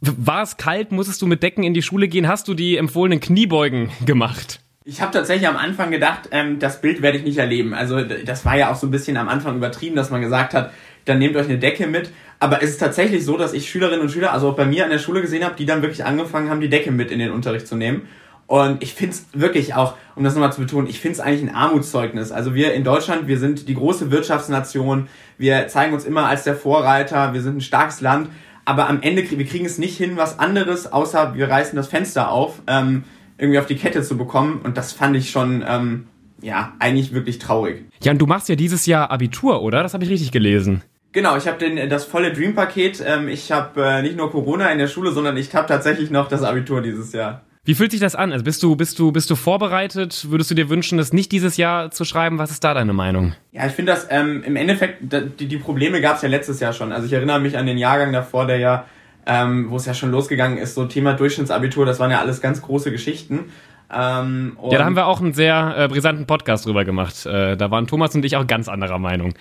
War 0.01 0.43
es 0.43 0.57
kalt? 0.57 0.91
Musstest 0.91 1.21
du 1.21 1.27
mit 1.27 1.43
Decken 1.43 1.63
in 1.63 1.73
die 1.73 1.81
Schule 1.81 2.07
gehen? 2.07 2.27
Hast 2.27 2.47
du 2.47 2.53
die 2.53 2.77
empfohlenen 2.77 3.19
Kniebeugen 3.19 3.89
gemacht? 4.05 4.59
Ich 4.85 5.01
habe 5.01 5.11
tatsächlich 5.11 5.47
am 5.47 5.55
Anfang 5.55 5.91
gedacht, 5.91 6.29
ähm, 6.31 6.59
das 6.59 6.81
Bild 6.81 7.01
werde 7.01 7.17
ich 7.17 7.23
nicht 7.23 7.37
erleben. 7.37 7.73
Also 7.73 8.01
das 8.01 8.43
war 8.45 8.57
ja 8.57 8.69
auch 8.71 8.75
so 8.75 8.87
ein 8.87 8.91
bisschen 8.91 9.15
am 9.15 9.29
Anfang 9.29 9.55
übertrieben, 9.55 9.95
dass 9.95 10.09
man 10.09 10.21
gesagt 10.21 10.53
hat, 10.53 10.71
dann 11.05 11.19
nehmt 11.19 11.35
euch 11.35 11.45
eine 11.45 11.57
Decke 11.57 11.87
mit. 11.87 12.11
Aber 12.39 12.61
es 12.61 12.71
ist 12.71 12.79
tatsächlich 12.79 13.23
so, 13.23 13.37
dass 13.37 13.53
ich 13.53 13.69
Schülerinnen 13.69 14.01
und 14.01 14.09
Schüler, 14.09 14.33
also 14.33 14.49
auch 14.49 14.55
bei 14.55 14.65
mir 14.65 14.83
an 14.83 14.91
der 14.91 14.99
Schule 14.99 15.21
gesehen 15.21 15.45
habe, 15.45 15.55
die 15.55 15.65
dann 15.65 15.81
wirklich 15.81 16.03
angefangen 16.03 16.49
haben, 16.49 16.59
die 16.59 16.69
Decke 16.69 16.91
mit 16.91 17.11
in 17.11 17.19
den 17.19 17.31
Unterricht 17.31 17.67
zu 17.67 17.75
nehmen. 17.77 18.07
Und 18.45 18.83
ich 18.83 18.93
finde 18.93 19.15
es 19.15 19.25
wirklich 19.33 19.73
auch, 19.73 19.95
um 20.15 20.23
das 20.25 20.33
nochmal 20.33 20.51
zu 20.51 20.59
betonen, 20.59 20.87
ich 20.87 20.99
finde 20.99 21.13
es 21.13 21.19
eigentlich 21.21 21.49
ein 21.49 21.55
Armutszeugnis. 21.55 22.33
Also 22.33 22.53
wir 22.53 22.73
in 22.73 22.83
Deutschland, 22.83 23.27
wir 23.27 23.39
sind 23.39 23.69
die 23.69 23.75
große 23.75 24.11
Wirtschaftsnation, 24.11 25.07
wir 25.37 25.67
zeigen 25.69 25.93
uns 25.93 26.03
immer 26.03 26.25
als 26.25 26.43
der 26.43 26.55
Vorreiter, 26.55 27.33
wir 27.33 27.41
sind 27.41 27.57
ein 27.57 27.61
starkes 27.61 28.01
Land 28.01 28.29
aber 28.65 28.89
am 28.89 29.01
Ende, 29.01 29.29
wir 29.29 29.45
kriegen 29.45 29.65
es 29.65 29.77
nicht 29.77 29.97
hin, 29.97 30.15
was 30.15 30.39
anderes, 30.39 30.91
außer 30.91 31.35
wir 31.35 31.49
reißen 31.49 31.75
das 31.75 31.87
Fenster 31.87 32.31
auf, 32.31 32.61
ähm, 32.67 33.03
irgendwie 33.37 33.59
auf 33.59 33.65
die 33.65 33.75
Kette 33.75 34.03
zu 34.03 34.17
bekommen. 34.17 34.61
Und 34.63 34.77
das 34.77 34.93
fand 34.93 35.15
ich 35.15 35.31
schon, 35.31 35.63
ähm, 35.67 36.07
ja, 36.41 36.73
eigentlich 36.79 37.13
wirklich 37.13 37.39
traurig. 37.39 37.85
Ja, 38.01 38.11
und 38.11 38.19
du 38.19 38.25
machst 38.25 38.49
ja 38.49 38.55
dieses 38.55 38.85
Jahr 38.85 39.11
Abitur, 39.11 39.61
oder? 39.61 39.83
Das 39.83 39.93
habe 39.93 40.03
ich 40.03 40.09
richtig 40.09 40.31
gelesen. 40.31 40.81
Genau, 41.11 41.37
ich 41.37 41.47
habe 41.47 41.87
das 41.87 42.05
volle 42.05 42.33
Dream-Paket. 42.33 43.03
Ähm, 43.05 43.27
ich 43.27 43.51
habe 43.51 43.83
äh, 43.83 44.01
nicht 44.01 44.17
nur 44.17 44.31
Corona 44.31 44.71
in 44.71 44.79
der 44.79 44.87
Schule, 44.87 45.11
sondern 45.11 45.37
ich 45.37 45.53
habe 45.53 45.67
tatsächlich 45.67 46.09
noch 46.09 46.27
das 46.27 46.43
Abitur 46.43 46.81
dieses 46.81 47.13
Jahr. 47.13 47.41
Wie 47.65 47.75
fühlt 47.75 47.91
sich 47.91 48.01
das 48.01 48.13
an? 48.13 48.33
Also 48.33 48.43
bist 48.43 48.61
du, 48.61 48.75
bist 48.75 48.99
du, 48.99 49.13
bist 49.13 49.29
du 49.29 49.35
vorbereitet? 49.35 50.27
Würdest 50.29 50.51
du 50.51 50.55
dir 50.55 50.67
wünschen, 50.67 50.97
das 50.97 51.13
nicht 51.13 51.31
dieses 51.31 51.55
Jahr 51.55 51.91
zu 51.91 52.03
schreiben? 52.03 52.37
Was 52.37 52.51
ist 52.51 52.65
da 52.65 52.73
deine 52.73 52.91
Meinung? 52.91 53.35
Ja, 53.53 53.65
ich 53.65 53.71
finde 53.71 53.93
das 53.93 54.07
ähm, 54.09 54.43
im 54.43 54.57
Endeffekt, 54.57 54.97
die, 55.39 55.47
die 55.47 55.57
Probleme 55.57 56.01
gab 56.01 56.17
es 56.17 56.23
ja 56.23 56.27
letztes 56.27 56.59
Jahr 56.59 56.73
schon. 56.73 56.91
Also 56.91 57.07
ich 57.07 57.13
erinnere 57.13 57.39
mich 57.39 57.57
an 57.57 57.65
den 57.65 57.77
Jahrgang 57.77 58.11
davor, 58.11 58.47
der 58.47 58.57
ja, 58.57 58.85
ähm, 59.25 59.69
wo 59.69 59.77
es 59.77 59.85
ja 59.85 59.93
schon 59.93 60.11
losgegangen 60.11 60.57
ist, 60.57 60.75
so 60.75 60.85
Thema 60.87 61.13
Durchschnittsabitur, 61.13 61.85
das 61.85 62.01
waren 62.01 62.11
ja 62.11 62.19
alles 62.19 62.41
ganz 62.41 62.61
große 62.61 62.91
Geschichten. 62.91 63.45
Ähm, 63.91 64.57
ja, 64.69 64.79
da 64.79 64.85
haben 64.85 64.95
wir 64.95 65.05
auch 65.05 65.21
einen 65.21 65.33
sehr 65.33 65.75
äh, 65.77 65.87
brisanten 65.87 66.25
Podcast 66.25 66.65
drüber 66.65 66.83
gemacht. 66.85 67.25
Äh, 67.25 67.55
da 67.57 67.69
waren 67.71 67.87
Thomas 67.87 68.15
und 68.15 68.25
ich 68.25 68.35
auch 68.35 68.47
ganz 68.47 68.67
anderer 68.67 68.99
Meinung. 68.99 69.33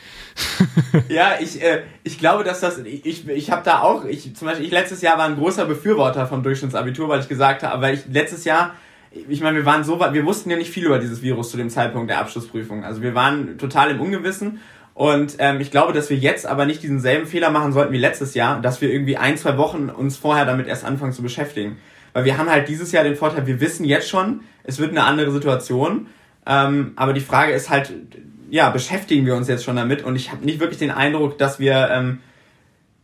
ja, 1.08 1.32
ich, 1.40 1.62
äh, 1.62 1.82
ich 2.04 2.18
glaube, 2.18 2.44
dass 2.44 2.60
das, 2.60 2.78
ich, 2.78 3.28
ich 3.28 3.50
habe 3.50 3.62
da 3.64 3.80
auch, 3.80 4.04
ich 4.04 4.34
zum 4.36 4.48
Beispiel, 4.48 4.66
ich 4.66 4.72
letztes 4.72 5.00
Jahr 5.00 5.18
war 5.18 5.26
ein 5.26 5.36
großer 5.36 5.64
Befürworter 5.64 6.26
vom 6.26 6.42
Durchschnittsabitur, 6.42 7.08
weil 7.08 7.20
ich 7.20 7.28
gesagt 7.28 7.62
habe, 7.62 7.82
weil 7.82 7.94
ich 7.94 8.02
letztes 8.10 8.44
Jahr, 8.44 8.74
ich 9.10 9.40
meine, 9.40 9.56
wir 9.56 9.66
waren 9.66 9.84
so 9.84 10.00
weit, 10.00 10.12
wir 10.12 10.24
wussten 10.24 10.50
ja 10.50 10.56
nicht 10.56 10.70
viel 10.70 10.84
über 10.84 10.98
dieses 10.98 11.22
Virus 11.22 11.50
zu 11.50 11.56
dem 11.56 11.70
Zeitpunkt 11.70 12.10
der 12.10 12.18
Abschlussprüfung. 12.18 12.84
Also 12.84 13.02
wir 13.02 13.14
waren 13.14 13.58
total 13.58 13.90
im 13.90 14.00
Ungewissen 14.00 14.60
und 14.94 15.36
ähm, 15.38 15.60
ich 15.60 15.70
glaube, 15.70 15.92
dass 15.92 16.10
wir 16.10 16.16
jetzt 16.16 16.46
aber 16.46 16.66
nicht 16.66 16.82
diesen 16.82 17.00
selben 17.00 17.26
Fehler 17.26 17.50
machen 17.50 17.72
sollten 17.72 17.92
wie 17.92 17.98
letztes 17.98 18.34
Jahr, 18.34 18.60
dass 18.60 18.80
wir 18.80 18.90
irgendwie 18.90 19.16
ein, 19.16 19.38
zwei 19.38 19.56
Wochen 19.56 19.88
uns 19.88 20.16
vorher 20.16 20.44
damit 20.44 20.66
erst 20.66 20.84
anfangen 20.84 21.12
zu 21.12 21.22
beschäftigen. 21.22 21.78
Weil 22.12 22.24
wir 22.24 22.38
haben 22.38 22.50
halt 22.50 22.68
dieses 22.68 22.92
Jahr 22.92 23.04
den 23.04 23.16
Vorteil, 23.16 23.46
wir 23.46 23.60
wissen 23.60 23.84
jetzt 23.84 24.08
schon, 24.08 24.42
es 24.64 24.78
wird 24.78 24.90
eine 24.90 25.04
andere 25.04 25.30
Situation. 25.30 26.08
Ähm, 26.46 26.92
aber 26.96 27.12
die 27.12 27.20
Frage 27.20 27.52
ist 27.52 27.70
halt, 27.70 27.92
ja, 28.50 28.70
beschäftigen 28.70 29.24
wir 29.24 29.34
uns 29.34 29.48
jetzt 29.48 29.64
schon 29.64 29.76
damit? 29.76 30.04
Und 30.04 30.16
ich 30.16 30.30
habe 30.30 30.44
nicht 30.44 30.60
wirklich 30.60 30.78
den 30.78 30.90
Eindruck, 30.90 31.38
dass 31.38 31.58
wir 31.58 31.88
ähm, 31.90 32.20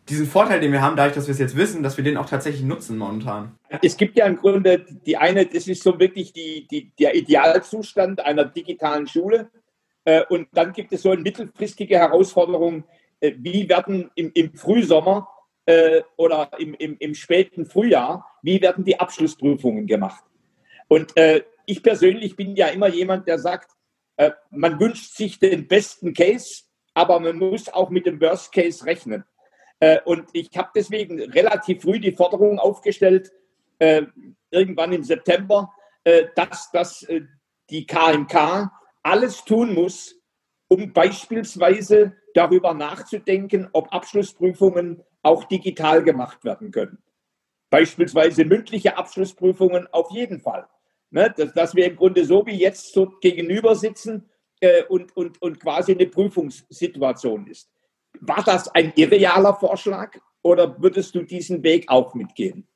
diesen 0.09 0.27
Vorteil, 0.27 0.61
den 0.61 0.73
wir 0.73 0.83
haben, 0.83 0.97
dadurch, 0.97 1.15
dass 1.15 1.27
wir 1.27 1.33
es 1.33 1.39
jetzt 1.39 1.57
wissen, 1.57 1.83
dass 1.83 1.97
wir 1.97 2.05
den 2.05 2.17
auch 2.17 2.29
tatsächlich 2.29 2.65
nutzen 2.65 2.99
momentan. 2.99 3.53
Es 3.83 3.97
gibt 3.97 4.17
ja 4.17 4.27
im 4.27 4.37
Grunde 4.37 4.85
die 5.07 5.17
eine, 5.17 5.47
das 5.47 5.69
ist 5.69 5.83
so 5.83 5.99
wirklich 5.99 6.33
die, 6.33 6.67
die, 6.71 6.93
der 6.99 7.15
Idealzustand 7.15 8.25
einer 8.25 8.45
digitalen 8.45 9.07
Schule. 9.07 9.51
Äh, 10.05 10.23
und 10.29 10.49
dann 10.53 10.73
gibt 10.73 10.93
es 10.93 11.03
so 11.03 11.11
eine 11.11 11.21
mittelfristige 11.21 11.97
Herausforderung, 11.97 12.85
äh, 13.21 13.33
wie 13.39 13.69
werden 13.69 14.11
im, 14.15 14.31
im 14.35 14.55
Frühsommer 14.55 15.29
äh, 15.69 16.03
oder 16.17 16.51
im, 16.59 16.73
im, 16.75 16.97
im 16.99 17.15
späten 17.15 17.67
Frühjahr, 17.67 18.27
wie 18.41 18.63
werden 18.63 18.85
die 18.85 18.99
Abschlussprüfungen 18.99 19.87
gemacht? 19.87 20.25
Und 20.89 21.15
äh, 21.19 21.45
ich 21.67 21.83
persönlich 21.83 22.37
bin 22.37 22.57
ja 22.57 22.69
immer 22.69 22.89
jemand, 22.89 23.29
der 23.29 23.39
sagt, 23.39 23.73
äh, 24.17 24.31
man 24.51 24.81
wünscht 24.81 25.15
sich 25.15 25.39
den 25.39 25.69
besten 25.69 26.15
Case, 26.15 26.63
aber 26.95 27.21
man 27.21 27.37
muss 27.37 27.69
auch 27.69 27.91
mit 27.91 28.07
dem 28.07 28.19
Worst 28.19 28.51
Case 28.51 28.87
rechnen. 28.87 29.25
Äh, 29.79 30.01
und 30.07 30.31
ich 30.33 30.49
habe 30.57 30.71
deswegen 30.75 31.21
relativ 31.21 31.83
früh 31.83 32.01
die 32.01 32.13
Forderung 32.13 32.59
aufgestellt, 32.59 33.31
äh, 33.79 34.05
irgendwann 34.51 34.95
im 34.95 35.05
September, 35.05 35.71
äh, 36.05 36.29
dass, 36.35 36.71
dass 36.71 37.03
äh, 37.03 37.21
die 37.69 37.87
KMK 37.87 38.71
alles 39.03 39.45
tun 39.45 39.75
muss, 39.75 40.17
um 40.69 40.95
beispielsweise 40.95 42.17
darüber 42.33 42.73
nachzudenken, 42.73 43.69
ob 43.75 43.93
Abschlussprüfungen 43.93 45.05
auch 45.29 45.45
digital 45.45 46.03
gemacht 46.03 46.45
werden 46.45 46.71
können. 46.71 46.99
Beispielsweise 47.71 48.45
mündliche 48.45 48.97
Abschlussprüfungen 48.97 49.87
auf 49.93 50.11
jeden 50.11 50.41
Fall. 50.41 50.67
Ne, 51.11 51.33
dass, 51.35 51.55
dass, 51.55 51.75
wir 51.75 51.87
im 51.87 51.97
Grunde 51.97 52.23
so 52.27 52.45
wie 52.45 52.57
jetzt 52.57 52.93
so 52.93 53.07
gegenüber 53.23 53.75
sitzen 53.75 54.29
äh, 54.61 54.83
und, 54.91 55.17
und, 55.17 55.41
und 55.41 55.59
quasi 55.59 55.93
eine 55.93 56.05
Prüfungssituation 56.05 57.47
ist. 57.47 57.71
War 58.21 58.43
das 58.45 58.69
ein 58.75 58.93
irrealer 58.95 59.55
Vorschlag 59.55 60.19
oder 60.43 60.81
würdest 60.83 61.15
du 61.15 61.23
diesen 61.23 61.63
Weg 61.63 61.89
auch 61.89 62.15
mitgehen? 62.15 62.67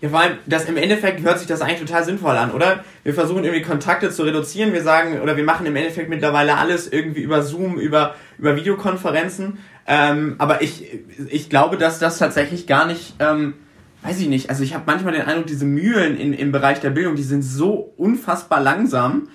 Ja, 0.00 0.08
vor 0.08 0.20
allem, 0.20 0.38
das 0.46 0.64
im 0.64 0.76
Endeffekt 0.76 1.22
hört 1.22 1.38
sich 1.38 1.46
das 1.46 1.60
eigentlich 1.60 1.80
total 1.80 2.04
sinnvoll 2.04 2.36
an, 2.36 2.50
oder? 2.50 2.84
Wir 3.04 3.14
versuchen 3.14 3.44
irgendwie 3.44 3.62
Kontakte 3.62 4.10
zu 4.10 4.24
reduzieren. 4.24 4.72
Wir 4.72 4.82
sagen, 4.82 5.20
oder 5.20 5.36
wir 5.36 5.44
machen 5.44 5.66
im 5.66 5.76
Endeffekt 5.76 6.08
mittlerweile 6.08 6.56
alles 6.56 6.90
irgendwie 6.90 7.20
über 7.20 7.42
Zoom, 7.42 7.78
über, 7.78 8.14
über 8.38 8.56
Videokonferenzen. 8.56 9.58
Ähm, 9.90 10.34
aber 10.36 10.60
ich, 10.60 10.84
ich 11.30 11.48
glaube, 11.48 11.78
dass 11.78 11.98
das 11.98 12.18
tatsächlich 12.18 12.66
gar 12.66 12.86
nicht, 12.86 13.14
ähm, 13.20 13.54
weiß 14.02 14.20
ich 14.20 14.28
nicht. 14.28 14.50
Also 14.50 14.62
ich 14.62 14.74
habe 14.74 14.84
manchmal 14.86 15.14
den 15.14 15.22
Eindruck, 15.22 15.46
diese 15.46 15.64
Mühlen 15.64 16.14
in, 16.18 16.34
im 16.34 16.52
Bereich 16.52 16.80
der 16.80 16.90
Bildung, 16.90 17.16
die 17.16 17.22
sind 17.22 17.40
so 17.40 17.94
unfassbar 17.96 18.60
langsam, 18.60 19.28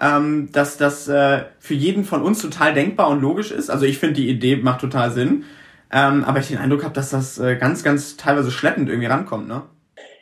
ähm, 0.00 0.50
dass 0.50 0.76
das 0.76 1.06
äh, 1.06 1.44
für 1.60 1.74
jeden 1.74 2.04
von 2.04 2.22
uns 2.22 2.42
total 2.42 2.74
denkbar 2.74 3.08
und 3.08 3.20
logisch 3.20 3.52
ist. 3.52 3.70
Also 3.70 3.86
ich 3.86 3.98
finde, 3.98 4.14
die 4.14 4.28
Idee 4.28 4.56
macht 4.56 4.80
total 4.80 5.12
Sinn. 5.12 5.44
Ähm, 5.92 6.24
aber 6.24 6.40
ich 6.40 6.48
den 6.48 6.58
Eindruck 6.58 6.82
habe, 6.82 6.94
dass 6.94 7.10
das 7.10 7.38
äh, 7.38 7.54
ganz, 7.56 7.84
ganz 7.84 8.16
teilweise 8.16 8.50
schleppend 8.50 8.88
irgendwie 8.88 9.08
rankommt, 9.08 9.46
ne? 9.46 9.62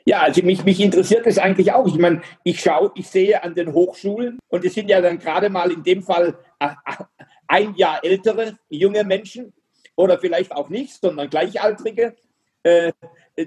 Ja, 0.05 0.21
also 0.21 0.43
mich, 0.43 0.65
mich 0.65 0.81
interessiert 0.81 1.27
das 1.27 1.37
eigentlich 1.37 1.73
auch. 1.73 1.87
Ich 1.87 1.99
meine, 1.99 2.23
ich 2.43 2.61
schaue, 2.61 2.91
ich 2.95 3.09
sehe 3.09 3.43
an 3.43 3.55
den 3.55 3.73
Hochschulen 3.73 4.39
und 4.49 4.65
es 4.65 4.75
sind 4.75 4.89
ja 4.89 5.03
dann 5.03 5.19
gerade 5.19 5.51
mal 5.51 5.71
in 5.71 5.83
dem 5.83 6.03
Fall 6.03 6.39
äh, 6.59 6.69
ein 7.47 7.75
Jahr 7.75 8.03
ältere 8.03 8.57
junge 8.71 9.05
Menschen 9.05 9.53
oder 9.99 10.19
vielleicht 10.19 10.53
auch 10.53 10.69
nicht, 10.69 11.01
sondern 11.01 11.29
Gleichaltrige. 11.29 12.15
Äh, 12.63 12.93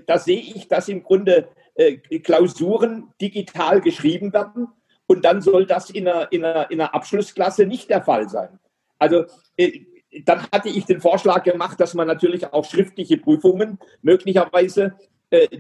da 0.06 0.20
sehe 0.20 0.42
ich, 0.42 0.68
dass 0.68 0.90
im 0.90 1.02
Grunde 1.02 1.48
äh, 1.76 1.98
Klausuren 2.20 3.14
digital 3.22 3.80
geschrieben 3.80 4.34
werden 4.34 4.68
und 5.08 5.24
dann 5.24 5.42
soll 5.42 5.66
das 5.66 5.90
in 5.90 6.08
einer, 6.08 6.32
in 6.32 6.44
einer, 6.44 6.70
in 6.70 6.82
einer 6.82 6.94
Abschlussklasse 6.94 7.66
nicht 7.66 7.90
der 7.90 8.02
Fall 8.02 8.28
sein. 8.28 8.60
Also 9.00 9.26
äh, 9.56 9.80
dann 10.26 10.46
hatte 10.52 10.68
ich 10.68 10.84
den 10.86 11.00
Vorschlag 11.00 11.44
gemacht, 11.44 11.80
dass 11.80 11.94
man 11.94 12.06
natürlich 12.06 12.52
auch 12.52 12.66
schriftliche 12.66 13.18
Prüfungen 13.18 13.80
möglicherweise 14.02 14.96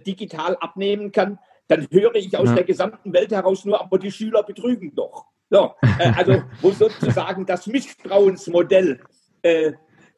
digital 0.05 0.57
abnehmen 0.57 1.13
kann, 1.13 1.39
dann 1.69 1.87
höre 1.89 2.13
ich 2.15 2.37
aus 2.37 2.49
ja. 2.49 2.55
der 2.55 2.63
gesamten 2.65 3.13
Welt 3.13 3.31
heraus 3.31 3.63
nur, 3.63 3.79
aber 3.79 3.97
die 3.97 4.11
Schüler 4.11 4.43
betrügen 4.43 4.93
doch. 4.93 5.27
So, 5.49 5.73
also 6.17 6.43
wo 6.59 6.71
sozusagen 6.71 7.45
das 7.45 7.67
Misstrauensmodell 7.67 8.99
äh, 9.41 9.71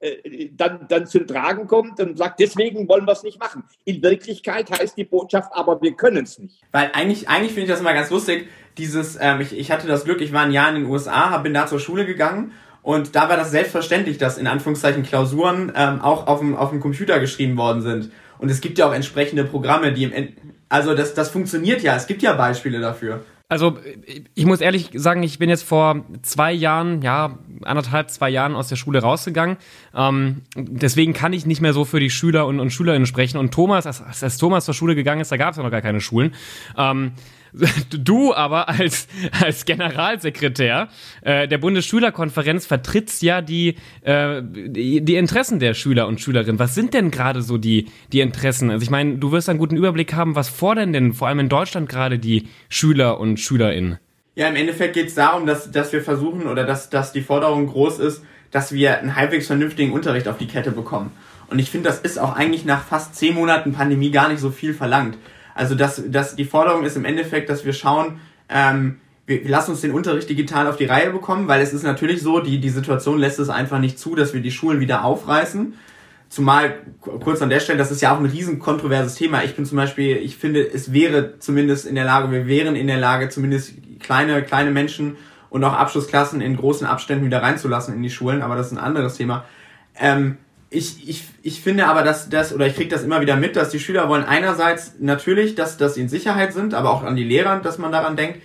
äh, 0.03 0.49
dann, 0.51 0.85
dann 0.89 1.07
zum 1.07 1.25
Tragen 1.25 1.67
kommt 1.67 1.99
und 1.99 2.17
sagt, 2.17 2.39
deswegen 2.39 2.87
wollen 2.89 3.05
wir 3.05 3.13
es 3.13 3.23
nicht 3.23 3.39
machen. 3.39 3.63
In 3.85 4.03
Wirklichkeit 4.03 4.69
heißt 4.69 4.97
die 4.97 5.05
Botschaft 5.05 5.51
aber, 5.53 5.81
wir 5.81 5.93
können 5.93 6.25
es 6.25 6.37
nicht. 6.37 6.59
Weil 6.71 6.91
eigentlich, 6.93 7.29
eigentlich 7.29 7.53
finde 7.53 7.63
ich 7.63 7.69
das 7.69 7.79
immer 7.79 7.93
ganz 7.93 8.09
lustig, 8.09 8.47
dieses, 8.77 9.17
ähm, 9.21 9.41
ich, 9.41 9.57
ich 9.57 9.71
hatte 9.71 9.87
das 9.87 10.03
Glück, 10.03 10.21
ich 10.21 10.33
war 10.33 10.41
ein 10.41 10.51
Jahr 10.51 10.69
in 10.69 10.75
den 10.75 10.85
USA, 10.85 11.37
bin 11.37 11.53
da 11.53 11.67
zur 11.67 11.79
Schule 11.79 12.05
gegangen 12.05 12.51
und 12.81 13.15
da 13.15 13.29
war 13.29 13.37
das 13.37 13.51
selbstverständlich, 13.51 14.17
dass 14.17 14.37
in 14.37 14.45
Anführungszeichen 14.45 15.03
Klausuren 15.03 15.71
ähm, 15.75 16.01
auch 16.01 16.27
auf 16.27 16.39
dem, 16.39 16.55
auf 16.55 16.69
dem 16.71 16.81
Computer 16.81 17.19
geschrieben 17.19 17.55
worden 17.55 17.81
sind. 17.81 18.11
Und 18.39 18.51
es 18.51 18.59
gibt 18.59 18.77
ja 18.77 18.87
auch 18.87 18.93
entsprechende 18.93 19.45
Programme, 19.45 19.93
die 19.93 20.03
im, 20.03 20.11
End 20.11 20.33
also 20.67 20.95
das, 20.95 21.13
das 21.13 21.29
funktioniert 21.29 21.81
ja. 21.83 21.95
Es 21.95 22.07
gibt 22.07 22.23
ja 22.23 22.33
Beispiele 22.33 22.79
dafür. 22.81 23.23
Also 23.53 23.77
ich 24.33 24.47
muss 24.47 24.61
ehrlich 24.61 24.89
sagen, 24.95 25.21
ich 25.21 25.37
bin 25.37 25.47
jetzt 25.47 25.61
vor 25.61 26.03
zwei 26.23 26.51
Jahren, 26.51 27.03
ja, 27.03 27.37
anderthalb, 27.61 28.09
zwei 28.09 28.31
Jahren 28.31 28.55
aus 28.55 28.67
der 28.67 28.77
Schule 28.77 28.99
rausgegangen. 28.99 29.57
Ähm, 29.93 30.41
deswegen 30.55 31.13
kann 31.13 31.33
ich 31.33 31.45
nicht 31.45 31.61
mehr 31.61 31.71
so 31.71 31.85
für 31.85 31.99
die 31.99 32.09
Schüler 32.09 32.47
und, 32.47 32.59
und 32.59 32.71
Schülerinnen 32.71 33.05
sprechen. 33.05 33.37
Und 33.37 33.53
Thomas, 33.53 33.85
als, 33.85 34.23
als 34.23 34.37
Thomas 34.37 34.65
zur 34.65 34.73
Schule 34.73 34.95
gegangen 34.95 35.21
ist, 35.21 35.31
da 35.31 35.37
gab 35.37 35.51
es 35.51 35.57
ja 35.57 35.63
noch 35.63 35.69
gar 35.69 35.83
keine 35.83 36.01
Schulen. 36.01 36.33
Ähm, 36.75 37.11
Du 37.89 38.33
aber 38.33 38.69
als, 38.69 39.07
als 39.39 39.65
Generalsekretär 39.65 40.89
äh, 41.21 41.47
der 41.47 41.57
Bundesschülerkonferenz 41.57 42.65
vertrittst 42.65 43.21
ja 43.21 43.41
die, 43.41 43.75
äh, 44.01 44.41
die, 44.43 45.01
die 45.01 45.15
Interessen 45.15 45.59
der 45.59 45.73
Schüler 45.73 46.07
und 46.07 46.19
Schülerinnen. 46.19 46.59
Was 46.59 46.75
sind 46.75 46.93
denn 46.93 47.11
gerade 47.11 47.41
so 47.41 47.57
die, 47.57 47.87
die 48.11 48.21
Interessen? 48.21 48.71
Also 48.71 48.83
ich 48.83 48.89
meine, 48.89 49.17
du 49.17 49.31
wirst 49.31 49.49
einen 49.49 49.59
guten 49.59 49.77
Überblick 49.77 50.13
haben, 50.13 50.35
was 50.35 50.49
fordern 50.49 50.93
denn 50.93 51.13
vor 51.13 51.27
allem 51.27 51.39
in 51.39 51.49
Deutschland 51.49 51.89
gerade 51.89 52.19
die 52.19 52.47
Schüler 52.69 53.19
und 53.19 53.39
Schülerinnen? 53.39 53.99
Ja, 54.35 54.47
im 54.47 54.55
Endeffekt 54.55 54.95
geht 54.95 55.07
es 55.07 55.15
darum, 55.15 55.45
dass, 55.45 55.71
dass 55.71 55.93
wir 55.93 56.01
versuchen 56.01 56.47
oder 56.47 56.63
dass, 56.63 56.89
dass 56.89 57.11
die 57.11 57.21
Forderung 57.21 57.67
groß 57.67 57.99
ist, 57.99 58.23
dass 58.49 58.71
wir 58.71 58.97
einen 58.97 59.15
halbwegs 59.15 59.47
vernünftigen 59.47 59.93
Unterricht 59.93 60.27
auf 60.27 60.37
die 60.37 60.47
Kette 60.47 60.71
bekommen. 60.71 61.11
Und 61.49 61.59
ich 61.59 61.69
finde, 61.69 61.89
das 61.89 61.99
ist 61.99 62.17
auch 62.17 62.35
eigentlich 62.35 62.65
nach 62.65 62.83
fast 62.83 63.15
zehn 63.15 63.35
Monaten 63.35 63.73
Pandemie 63.73 64.09
gar 64.09 64.29
nicht 64.29 64.39
so 64.39 64.49
viel 64.49 64.73
verlangt. 64.73 65.17
Also 65.55 65.75
das, 65.75 66.01
das, 66.07 66.35
die 66.35 66.45
Forderung 66.45 66.83
ist 66.83 66.97
im 66.97 67.05
Endeffekt, 67.05 67.49
dass 67.49 67.65
wir 67.65 67.73
schauen, 67.73 68.19
ähm, 68.49 68.99
wir, 69.25 69.43
wir 69.43 69.49
lassen 69.49 69.71
uns 69.71 69.81
den 69.81 69.91
Unterricht 69.91 70.29
digital 70.29 70.67
auf 70.67 70.77
die 70.77 70.85
Reihe 70.85 71.11
bekommen, 71.11 71.47
weil 71.47 71.61
es 71.61 71.73
ist 71.73 71.83
natürlich 71.83 72.21
so, 72.21 72.39
die, 72.39 72.59
die 72.59 72.69
Situation 72.69 73.19
lässt 73.19 73.39
es 73.39 73.49
einfach 73.49 73.79
nicht 73.79 73.99
zu, 73.99 74.15
dass 74.15 74.33
wir 74.33 74.41
die 74.41 74.51
Schulen 74.51 74.79
wieder 74.79 75.03
aufreißen. 75.03 75.73
Zumal, 76.29 76.77
kurz 76.99 77.41
an 77.43 77.49
der 77.49 77.59
Stelle, 77.59 77.77
das 77.77 77.91
ist 77.91 78.01
ja 78.01 78.13
auch 78.13 78.19
ein 78.19 78.25
riesen 78.25 78.57
kontroverses 78.57 79.15
Thema. 79.15 79.43
Ich 79.43 79.55
bin 79.55 79.65
zum 79.65 79.77
Beispiel, 79.77 80.17
ich 80.17 80.35
finde, 80.35 80.67
es 80.67 80.91
wäre 80.91 81.37
zumindest 81.37 81.85
in 81.85 81.93
der 81.93 82.05
Lage, 82.05 82.31
wir 82.31 82.47
wären 82.47 82.75
in 82.75 82.87
der 82.87 82.97
Lage, 82.97 83.29
zumindest 83.29 83.73
kleine, 83.99 84.41
kleine 84.41 84.71
Menschen 84.71 85.15
und 85.51 85.63
auch 85.63 85.73
Abschlussklassen 85.73 86.41
in 86.41 86.57
großen 86.57 86.87
Abständen 86.87 87.25
wieder 87.25 87.43
reinzulassen 87.43 87.93
in 87.93 88.01
die 88.01 88.09
Schulen, 88.09 88.41
aber 88.41 88.55
das 88.55 88.67
ist 88.67 88.71
ein 88.71 88.79
anderes 88.79 89.15
Thema. 89.15 89.45
Ähm, 89.95 90.37
ich, 90.73 91.07
ich, 91.07 91.23
ich 91.41 91.61
finde 91.61 91.87
aber, 91.87 92.03
dass 92.03 92.29
das, 92.29 92.53
oder 92.53 92.67
ich 92.67 92.75
kriege 92.75 92.89
das 92.89 93.03
immer 93.03 93.21
wieder 93.21 93.35
mit, 93.35 93.55
dass 93.55 93.69
die 93.69 93.79
Schüler 93.79 94.09
wollen 94.09 94.23
einerseits 94.23 94.93
natürlich, 94.99 95.55
dass, 95.55 95.77
dass 95.77 95.95
sie 95.95 96.01
in 96.01 96.09
Sicherheit 96.09 96.53
sind, 96.53 96.73
aber 96.73 96.89
auch 96.89 97.03
an 97.03 97.15
die 97.15 97.23
Lehrer, 97.23 97.59
dass 97.59 97.77
man 97.77 97.91
daran 97.91 98.15
denkt, 98.15 98.41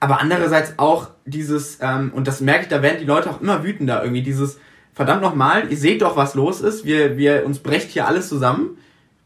aber 0.00 0.20
andererseits 0.20 0.78
auch 0.78 1.10
dieses, 1.24 1.78
ähm, 1.80 2.12
und 2.14 2.26
das 2.26 2.40
merke 2.40 2.62
ich, 2.62 2.68
da 2.68 2.82
werden 2.82 2.98
die 3.00 3.06
Leute 3.06 3.30
auch 3.30 3.40
immer 3.40 3.64
wütender 3.64 4.02
irgendwie, 4.02 4.22
dieses, 4.22 4.58
verdammt 4.94 5.22
nochmal, 5.22 5.70
ihr 5.70 5.76
seht 5.76 6.02
doch, 6.02 6.16
was 6.16 6.34
los 6.34 6.60
ist, 6.60 6.84
wir, 6.84 7.16
wir, 7.16 7.44
uns 7.46 7.58
brecht 7.58 7.90
hier 7.90 8.06
alles 8.06 8.28
zusammen, 8.28 8.78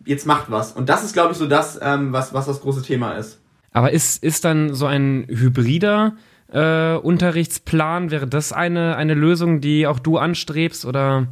jetzt 0.04 0.26
macht 0.26 0.50
was. 0.50 0.72
Und 0.72 0.88
das 0.88 1.04
ist, 1.04 1.12
glaube 1.12 1.32
ich, 1.32 1.38
so 1.38 1.46
das, 1.46 1.78
ähm, 1.82 2.12
was, 2.12 2.32
was 2.32 2.46
das 2.46 2.60
große 2.60 2.82
Thema 2.82 3.12
ist. 3.12 3.40
Aber 3.72 3.92
ist, 3.92 4.22
ist 4.22 4.44
dann 4.44 4.74
so 4.74 4.86
ein 4.86 5.26
hybrider 5.28 6.14
äh, 6.50 6.94
Unterrichtsplan, 6.94 8.10
wäre 8.10 8.26
das 8.26 8.52
eine, 8.52 8.96
eine 8.96 9.14
Lösung, 9.14 9.60
die 9.60 9.86
auch 9.86 9.98
du 9.98 10.18
anstrebst, 10.18 10.86
oder? 10.86 11.26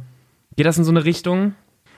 Geht 0.55 0.65
das 0.65 0.77
in 0.77 0.83
so 0.83 0.91
eine 0.91 1.03
Richtung? 1.03 1.53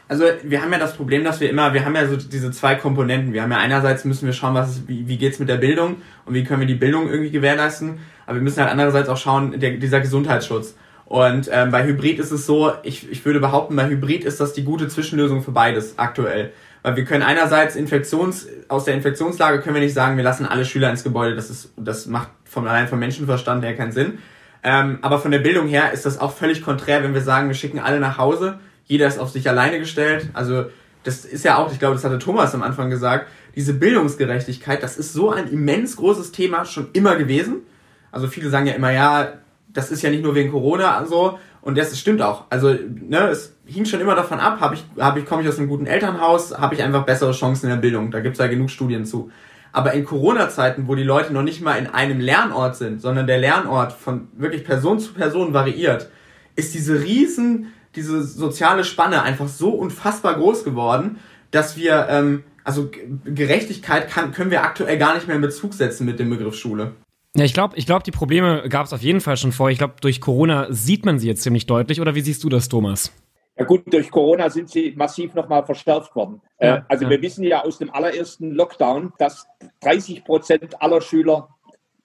Also 0.09 0.23
wir 0.43 0.61
haben 0.61 0.71
ja 0.71 0.79
das 0.79 0.95
Problem, 0.95 1.23
dass 1.23 1.41
wir 1.41 1.49
immer, 1.49 1.73
wir 1.73 1.83
haben 1.83 1.95
ja 1.95 2.07
so 2.07 2.15
diese 2.15 2.49
zwei 2.51 2.75
Komponenten. 2.75 3.33
Wir 3.33 3.43
haben 3.43 3.51
ja 3.51 3.57
einerseits 3.57 4.05
müssen 4.05 4.25
wir 4.25 4.33
schauen, 4.33 4.55
was 4.55 4.69
ist, 4.69 4.87
wie, 4.87 5.07
wie 5.07 5.17
geht's 5.17 5.37
mit 5.39 5.49
der 5.49 5.57
Bildung 5.57 5.97
und 6.25 6.33
wie 6.33 6.43
können 6.43 6.61
wir 6.61 6.67
die 6.67 6.75
Bildung 6.75 7.09
irgendwie 7.09 7.31
gewährleisten. 7.31 7.99
Aber 8.25 8.35
wir 8.35 8.41
müssen 8.41 8.61
halt 8.61 8.71
andererseits 8.71 9.09
auch 9.09 9.17
schauen, 9.17 9.59
der, 9.59 9.71
dieser 9.71 9.99
Gesundheitsschutz. 9.99 10.75
Und 11.05 11.49
ähm, 11.51 11.71
bei 11.71 11.85
Hybrid 11.85 12.19
ist 12.19 12.31
es 12.31 12.45
so, 12.45 12.73
ich, 12.83 13.09
ich 13.09 13.23
würde 13.25 13.39
behaupten, 13.39 13.75
bei 13.75 13.87
Hybrid 13.87 14.23
ist 14.23 14.39
das 14.39 14.53
die 14.53 14.63
gute 14.63 14.87
Zwischenlösung 14.87 15.41
für 15.41 15.51
beides 15.51 15.97
aktuell. 15.99 16.51
Weil 16.83 16.95
wir 16.95 17.05
können 17.05 17.23
einerseits 17.23 17.75
Infektions, 17.75 18.47
aus 18.69 18.85
der 18.85 18.93
Infektionslage 18.93 19.59
können 19.59 19.75
wir 19.75 19.81
nicht 19.81 19.93
sagen, 19.93 20.17
wir 20.17 20.23
lassen 20.23 20.45
alle 20.45 20.65
Schüler 20.65 20.89
ins 20.89 21.03
Gebäude. 21.03 21.35
Das 21.35 21.49
ist, 21.49 21.73
das 21.75 22.07
macht 22.07 22.29
vom 22.45 22.67
allein 22.67 22.87
vom 22.87 22.99
Menschenverstand 22.99 23.63
her 23.63 23.75
keinen 23.75 23.91
Sinn. 23.91 24.19
Ähm, 24.63 24.99
aber 25.01 25.19
von 25.19 25.31
der 25.31 25.39
Bildung 25.39 25.67
her 25.67 25.91
ist 25.93 26.05
das 26.05 26.19
auch 26.19 26.33
völlig 26.33 26.61
konträr, 26.61 27.03
wenn 27.03 27.13
wir 27.13 27.21
sagen, 27.21 27.47
wir 27.47 27.55
schicken 27.55 27.79
alle 27.79 27.99
nach 27.99 28.17
Hause, 28.17 28.59
jeder 28.85 29.07
ist 29.07 29.19
auf 29.19 29.29
sich 29.29 29.47
alleine 29.49 29.79
gestellt. 29.79 30.29
Also 30.33 30.65
das 31.03 31.25
ist 31.25 31.45
ja 31.45 31.57
auch, 31.57 31.71
ich 31.71 31.79
glaube, 31.79 31.95
das 31.95 32.03
hatte 32.03 32.19
Thomas 32.19 32.53
am 32.55 32.63
Anfang 32.63 32.89
gesagt, 32.89 33.27
diese 33.55 33.73
Bildungsgerechtigkeit, 33.73 34.83
das 34.83 34.97
ist 34.97 35.13
so 35.13 35.31
ein 35.31 35.47
immens 35.47 35.95
großes 35.95 36.31
Thema 36.31 36.65
schon 36.65 36.89
immer 36.93 37.15
gewesen. 37.15 37.57
Also 38.11 38.27
viele 38.27 38.49
sagen 38.49 38.67
ja 38.67 38.73
immer, 38.73 38.91
ja, 38.91 39.33
das 39.71 39.91
ist 39.91 40.01
ja 40.01 40.09
nicht 40.09 40.23
nur 40.23 40.35
wegen 40.35 40.51
Corona 40.51 41.05
so. 41.05 41.39
Und 41.61 41.77
das 41.77 41.99
stimmt 41.99 42.21
auch. 42.21 42.45
Also, 42.49 42.69
ne, 42.69 43.27
es 43.27 43.53
hing 43.65 43.83
schon 43.83 43.99
immer 43.99 44.15
davon 44.15 44.39
ab, 44.39 44.61
habe 44.61 44.75
ich, 44.75 44.85
hab 44.97 45.17
ich, 45.17 45.25
komme 45.25 45.41
ich 45.41 45.49
aus 45.49 45.57
einem 45.57 45.67
guten 45.67 45.85
Elternhaus, 45.85 46.57
habe 46.57 46.75
ich 46.75 46.81
einfach 46.81 47.05
bessere 47.05 47.33
Chancen 47.33 47.65
in 47.65 47.71
der 47.71 47.81
Bildung. 47.81 48.09
Da 48.09 48.21
gibt's 48.21 48.39
ja 48.39 48.47
genug 48.47 48.69
Studien 48.69 49.05
zu. 49.05 49.29
Aber 49.77 49.93
in 49.93 50.05
Corona-Zeiten, 50.05 50.88
wo 50.88 50.96
die 50.96 51.03
Leute 51.03 51.31
noch 51.31 51.43
nicht 51.43 51.62
mal 51.62 51.75
in 51.75 51.86
einem 51.86 52.19
Lernort 52.19 52.75
sind, 52.75 53.00
sondern 53.00 53.27
der 53.27 53.38
Lernort 53.38 53.93
von 53.93 54.27
wirklich 54.36 54.63
Person 54.63 55.00
zu 55.00 55.13
Person 55.13 55.53
variiert, 55.53 56.10
ist 56.55 56.74
diese 56.74 57.03
riesen, 57.03 57.72
diese 57.96 58.24
soziale 58.24 58.84
Spanne 58.84 59.22
einfach 59.22 59.48
so 59.48 59.69
unfassbar 59.69 60.34
groß 60.34 60.63
geworden, 60.63 61.19
dass 61.51 61.77
wir, 61.77 62.07
ähm, 62.10 62.43
also 62.63 62.89
Gerechtigkeit 63.24 64.10
kann, 64.10 64.31
können 64.31 64.50
wir 64.50 64.63
aktuell 64.63 64.98
gar 64.98 65.13
nicht 65.13 65.27
mehr 65.27 65.36
in 65.36 65.43
Bezug 65.43 65.75
setzen 65.75 66.07
mit 66.07 66.17
dem 66.17 66.31
Begriff 66.31 66.55
Schule. 66.55 66.93
Ja, 67.36 67.46
ich 67.46 67.53
glaube, 67.53 67.77
ich 67.77 67.86
glaub, 67.86 68.03
die 68.03 68.10
Probleme 68.10 68.67
gab 68.69 68.88
es 68.88 68.93
auf 68.93 69.03
jeden 69.03 69.22
Fall 69.22 69.38
schon 69.38 69.51
vor. 69.51 69.69
Ich 69.69 69.77
glaube, 69.77 69.93
durch 70.01 70.22
Corona 70.22 70.65
sieht 70.72 71.05
man 71.05 71.19
sie 71.19 71.27
jetzt 71.27 71.43
ziemlich 71.43 71.67
deutlich. 71.67 72.01
Oder 72.01 72.15
wie 72.15 72.22
siehst 72.22 72.43
du 72.43 72.50
das, 72.50 72.67
Thomas? 72.67 73.12
Ja 73.57 73.65
gut, 73.65 73.91
durch 73.91 74.11
Corona 74.11 74.49
sind 74.49 74.69
sie 74.69 74.93
massiv 74.95 75.33
nochmal 75.33 75.65
verstärkt 75.65 76.15
worden. 76.15 76.41
Ja, 76.59 76.77
äh, 76.77 76.81
also 76.87 77.05
ja. 77.05 77.09
wir 77.09 77.21
wissen 77.21 77.43
ja 77.43 77.63
aus 77.63 77.79
dem 77.79 77.91
allerersten 77.91 78.51
Lockdown, 78.51 79.13
dass 79.17 79.47
30 79.81 80.23
Prozent 80.23 80.81
aller 80.81 81.01
Schüler 81.01 81.49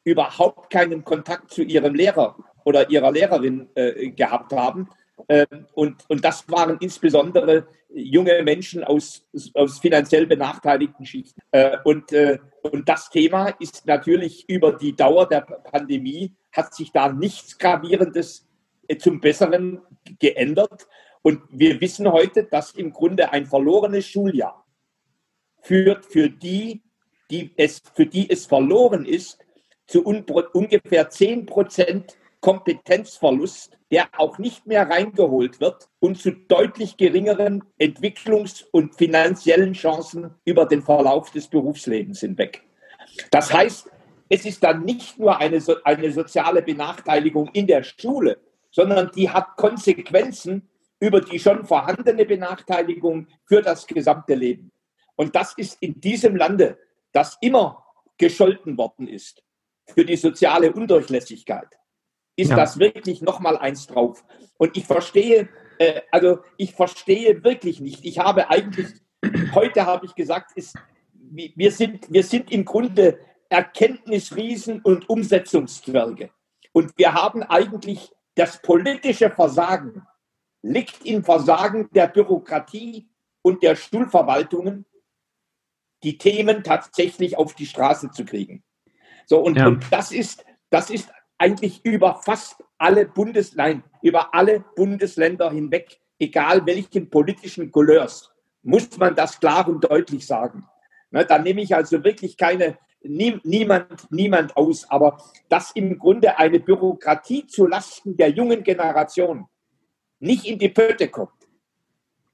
überhaupt 0.05 0.71
keinen 0.71 1.05
Kontakt 1.05 1.51
zu 1.51 1.63
ihrem 1.63 1.95
Lehrer 1.95 2.37
oder 2.65 2.91
ihrer 2.91 3.13
Lehrerin 3.13 3.69
äh, 3.75 4.11
gehabt 4.11 4.53
haben. 4.53 4.89
Äh, 5.29 5.47
und, 5.75 6.05
und 6.09 6.25
das 6.25 6.49
waren 6.49 6.79
insbesondere 6.81 7.67
junge 7.95 8.43
Menschen 8.43 8.83
aus, 8.85 9.27
aus 9.55 9.79
finanziell 9.79 10.27
benachteiligten 10.27 11.05
Schichten. 11.05 11.41
Äh, 11.51 11.79
und, 11.85 12.13
äh, 12.13 12.39
und 12.63 12.89
das 12.89 13.11
Thema 13.11 13.49
ist 13.61 13.87
natürlich 13.87 14.49
über 14.49 14.73
die 14.73 14.97
Dauer 14.97 15.29
der 15.29 15.43
Pandemie, 15.43 16.33
hat 16.51 16.75
sich 16.75 16.93
da 16.93 17.13
nichts 17.13 17.59
Gravierendes 17.59 18.47
äh, 18.89 18.97
zum 18.97 19.21
Besseren 19.21 19.81
geändert. 20.19 20.87
Und 21.23 21.41
wir 21.51 21.81
wissen 21.81 22.11
heute, 22.11 22.45
dass 22.45 22.73
im 22.73 22.93
Grunde 22.93 23.33
ein 23.33 23.47
verlorenes 23.47 24.07
Schuljahr 24.07 24.67
führt 25.61 26.05
für 26.05 26.29
die, 26.29 26.83
die 27.31 27.53
es, 27.57 27.81
für 27.95 28.07
die 28.07 28.29
es 28.29 28.47
verloren 28.47 29.07
ist, 29.07 29.39
zu 29.87 30.05
un 30.05 30.25
ungefähr 30.53 31.09
10 31.09 31.47
Prozent 31.47 32.17
Kompetenzverlust, 32.41 33.79
der 33.93 34.09
auch 34.19 34.39
nicht 34.39 34.67
mehr 34.67 34.91
reingeholt 34.91 35.61
wird 35.61 35.89
und 36.01 36.19
zu 36.19 36.33
deutlich 36.33 36.97
geringeren 36.97 37.63
Entwicklungs- 37.79 38.65
und 38.73 38.97
finanziellen 38.97 39.75
Chancen 39.75 40.35
über 40.45 40.67
den 40.67 40.83
Verlauf 40.83 41.31
des 41.31 41.47
Berufslebens 41.47 42.21
hinweg. 42.21 42.65
Das 43.31 43.53
heißt, 43.53 43.89
es 44.29 44.45
ist 44.45 44.65
dann 44.65 44.85
nicht 44.85 45.19
nur 45.19 45.39
eine, 45.39 45.63
eine 45.85 46.11
soziale 46.11 46.63
Benachteiligung 46.63 47.49
in 47.53 47.67
der 47.67 47.85
Schule, 47.85 48.39
sondern 48.71 49.13
die 49.15 49.31
hat 49.31 49.57
Konsequenzen 49.57 50.69
über 51.03 51.21
die 51.21 51.41
schon 51.41 51.65
vorhandene 51.65 52.25
Benachteiligung 52.25 53.27
für 53.45 53.61
das 53.61 53.89
gesamte 53.89 54.37
Leben. 54.37 54.71
Und 55.17 55.35
das 55.35 55.53
ist 55.55 55.83
in 55.83 56.01
diesem 56.01 56.37
Lande, 56.37 56.79
das 57.11 57.37
immer 57.41 57.85
gescholten 58.19 58.79
worden 58.79 59.09
ist 59.09 59.43
für 59.89 60.05
die 60.05 60.15
soziale 60.15 60.73
Undurchlässigkeit, 60.73 61.67
ist 62.37 62.51
ja. 62.51 62.57
das 62.57 62.79
wirklich 62.79 63.21
nochmal 63.21 63.59
eins 63.59 63.89
drauf. 63.89 64.25
Und 64.59 64.77
ich 64.77 64.87
verstehe, 64.87 65.49
äh, 65.79 66.03
also 66.13 66.39
ich 66.57 66.73
verstehe 66.73 67.43
wirklich 67.43 67.81
nicht. 67.81 68.05
Ich 68.05 68.21
habe 68.21 68.49
eigentlich, 68.49 68.87
heute 69.57 69.85
habe 69.85 70.07
ich 70.07 70.15
gesagt, 70.15 70.53
ist, 70.55 70.77
wir, 71.13 71.73
sind, 71.73 72.13
wir 72.13 72.23
sind 72.23 72.53
im 72.53 72.65
Grunde 72.65 73.19
Erkenntnisriesen 73.49 74.81
und 74.83 75.11
Umsetzungszwerge. 75.11 76.31
Und 76.71 76.97
wir 76.97 77.13
haben 77.13 77.43
eigentlich 77.43 78.13
das 78.37 78.63
politische 78.63 79.31
Versagen 79.31 80.07
liegt 80.63 81.05
im 81.05 81.25
Versagen 81.25 81.89
der 81.93 82.07
Bürokratie 82.07 83.09
und 83.43 83.63
der 83.63 83.77
Schulverwaltungen, 83.77 84.87
die 86.03 86.19
Themen 86.19 86.63
tatsächlich 86.63 87.37
auf 87.37 87.55
die 87.55 87.67
Straße 87.67 88.11
zu 88.11 88.25
kriegen. 88.25 88.63
So, 89.27 89.41
und, 89.41 89.57
ja. 89.57 89.67
und 89.67 89.85
das 89.91 90.13
ist, 90.13 90.45
das 90.71 90.91
ist 90.91 91.13
eigentlich 91.39 91.85
über 91.85 92.21
fast 92.25 92.63
alle 92.79 93.07
Bundes, 93.07 93.55
nein, 93.55 93.85
über 94.03 94.35
alle 94.35 94.65
Bundesländer 94.77 95.51
hinweg, 95.51 96.01
egal 96.19 96.67
welchen 96.67 97.11
politischen 97.11 97.71
Couleurs, 97.71 98.33
muss 98.63 98.97
man 98.99 99.15
das 99.15 99.39
klar 99.39 99.69
und 99.69 99.85
deutlich 99.85 100.27
sagen. 100.27 100.67
Ne, 101.11 101.27
da 101.27 101.39
nehme 101.39 101.63
ich 101.63 101.75
also 101.75 102.03
wirklich 102.03 102.37
keine, 102.37 102.79
nie, 103.03 103.39
niemand, 103.45 104.11
niemand 104.11 104.57
aus, 104.57 104.89
aber 104.89 105.19
dass 105.49 105.73
im 105.73 105.99
Grunde 105.99 106.39
eine 106.39 106.59
Bürokratie 106.59 107.47
zu 107.47 107.67
Lasten 107.67 108.17
der 108.17 108.31
jungen 108.31 108.63
Generation 108.63 109.47
nicht 110.23 110.47
in 110.47 110.59
die 110.59 110.69
Pötte 110.69 111.09
kommt. 111.09 111.31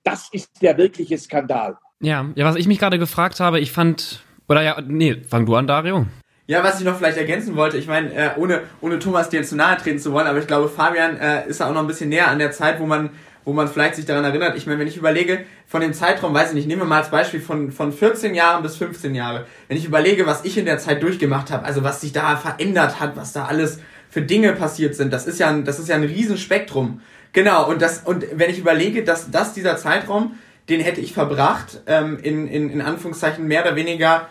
Das 0.04 0.28
ist 0.32 0.62
der 0.62 0.76
wirkliche 0.76 1.18
Skandal. 1.18 1.76
Ja, 2.00 2.30
ja, 2.34 2.44
was 2.44 2.56
ich 2.56 2.68
mich 2.68 2.78
gerade 2.78 2.98
gefragt 2.98 3.40
habe, 3.40 3.58
ich 3.58 3.72
fand, 3.72 4.22
oder 4.48 4.62
ja, 4.62 4.80
nee, 4.86 5.22
fang 5.28 5.46
du 5.46 5.56
an, 5.56 5.66
Dario. 5.66 6.06
Ja, 6.46 6.62
was 6.62 6.78
ich 6.78 6.86
noch 6.86 6.96
vielleicht 6.96 7.18
ergänzen 7.18 7.56
wollte, 7.56 7.76
ich 7.76 7.86
meine, 7.86 8.14
äh, 8.14 8.30
ohne, 8.36 8.62
ohne 8.80 8.98
Thomas 8.98 9.28
dir 9.28 9.42
zu 9.42 9.56
nahe 9.56 9.76
treten 9.76 9.98
zu 9.98 10.12
wollen, 10.12 10.26
aber 10.26 10.38
ich 10.38 10.46
glaube, 10.46 10.68
Fabian 10.68 11.16
äh, 11.18 11.46
ist 11.46 11.60
auch 11.60 11.72
noch 11.72 11.80
ein 11.80 11.86
bisschen 11.86 12.08
näher 12.08 12.28
an 12.28 12.38
der 12.38 12.52
Zeit, 12.52 12.80
wo 12.80 12.86
man, 12.86 13.10
wo 13.44 13.52
man 13.52 13.68
vielleicht 13.68 13.96
sich 13.96 14.06
daran 14.06 14.24
erinnert. 14.24 14.56
Ich 14.56 14.66
meine, 14.66 14.78
wenn 14.78 14.86
ich 14.86 14.96
überlege, 14.96 15.44
von 15.66 15.82
dem 15.82 15.92
Zeitraum, 15.92 16.32
weiß 16.32 16.50
ich 16.50 16.54
nicht, 16.54 16.68
nehmen 16.68 16.82
wir 16.82 16.86
mal 16.86 16.98
als 16.98 17.10
Beispiel 17.10 17.40
von, 17.40 17.70
von 17.72 17.92
14 17.92 18.34
Jahren 18.34 18.62
bis 18.62 18.76
15 18.76 19.14
Jahre, 19.14 19.46
wenn 19.66 19.76
ich 19.76 19.84
überlege, 19.84 20.26
was 20.26 20.44
ich 20.44 20.56
in 20.56 20.64
der 20.64 20.78
Zeit 20.78 21.02
durchgemacht 21.02 21.50
habe, 21.50 21.66
also 21.66 21.84
was 21.84 22.00
sich 22.00 22.12
da 22.12 22.36
verändert 22.36 23.00
hat, 23.00 23.16
was 23.16 23.32
da 23.32 23.44
alles 23.44 23.80
für 24.10 24.22
Dinge 24.22 24.52
passiert 24.52 24.94
sind, 24.94 25.12
das 25.12 25.26
ist 25.26 25.38
ja 25.38 25.48
ein, 25.48 25.64
das 25.64 25.78
ist 25.78 25.88
ja 25.88 25.96
ein 25.96 26.04
Riesenspektrum. 26.04 27.00
Genau, 27.32 27.68
und 27.68 27.82
das, 27.82 28.00
und 28.04 28.24
wenn 28.32 28.50
ich 28.50 28.58
überlege, 28.58 29.04
dass 29.04 29.30
das 29.30 29.52
dieser 29.52 29.76
Zeitraum, 29.76 30.34
den 30.68 30.80
hätte 30.80 31.00
ich 31.00 31.12
verbracht, 31.12 31.82
ähm, 31.86 32.18
in, 32.22 32.48
in, 32.48 32.70
in 32.70 32.80
Anführungszeichen 32.80 33.46
mehr 33.46 33.62
oder 33.62 33.76
weniger, 33.76 34.28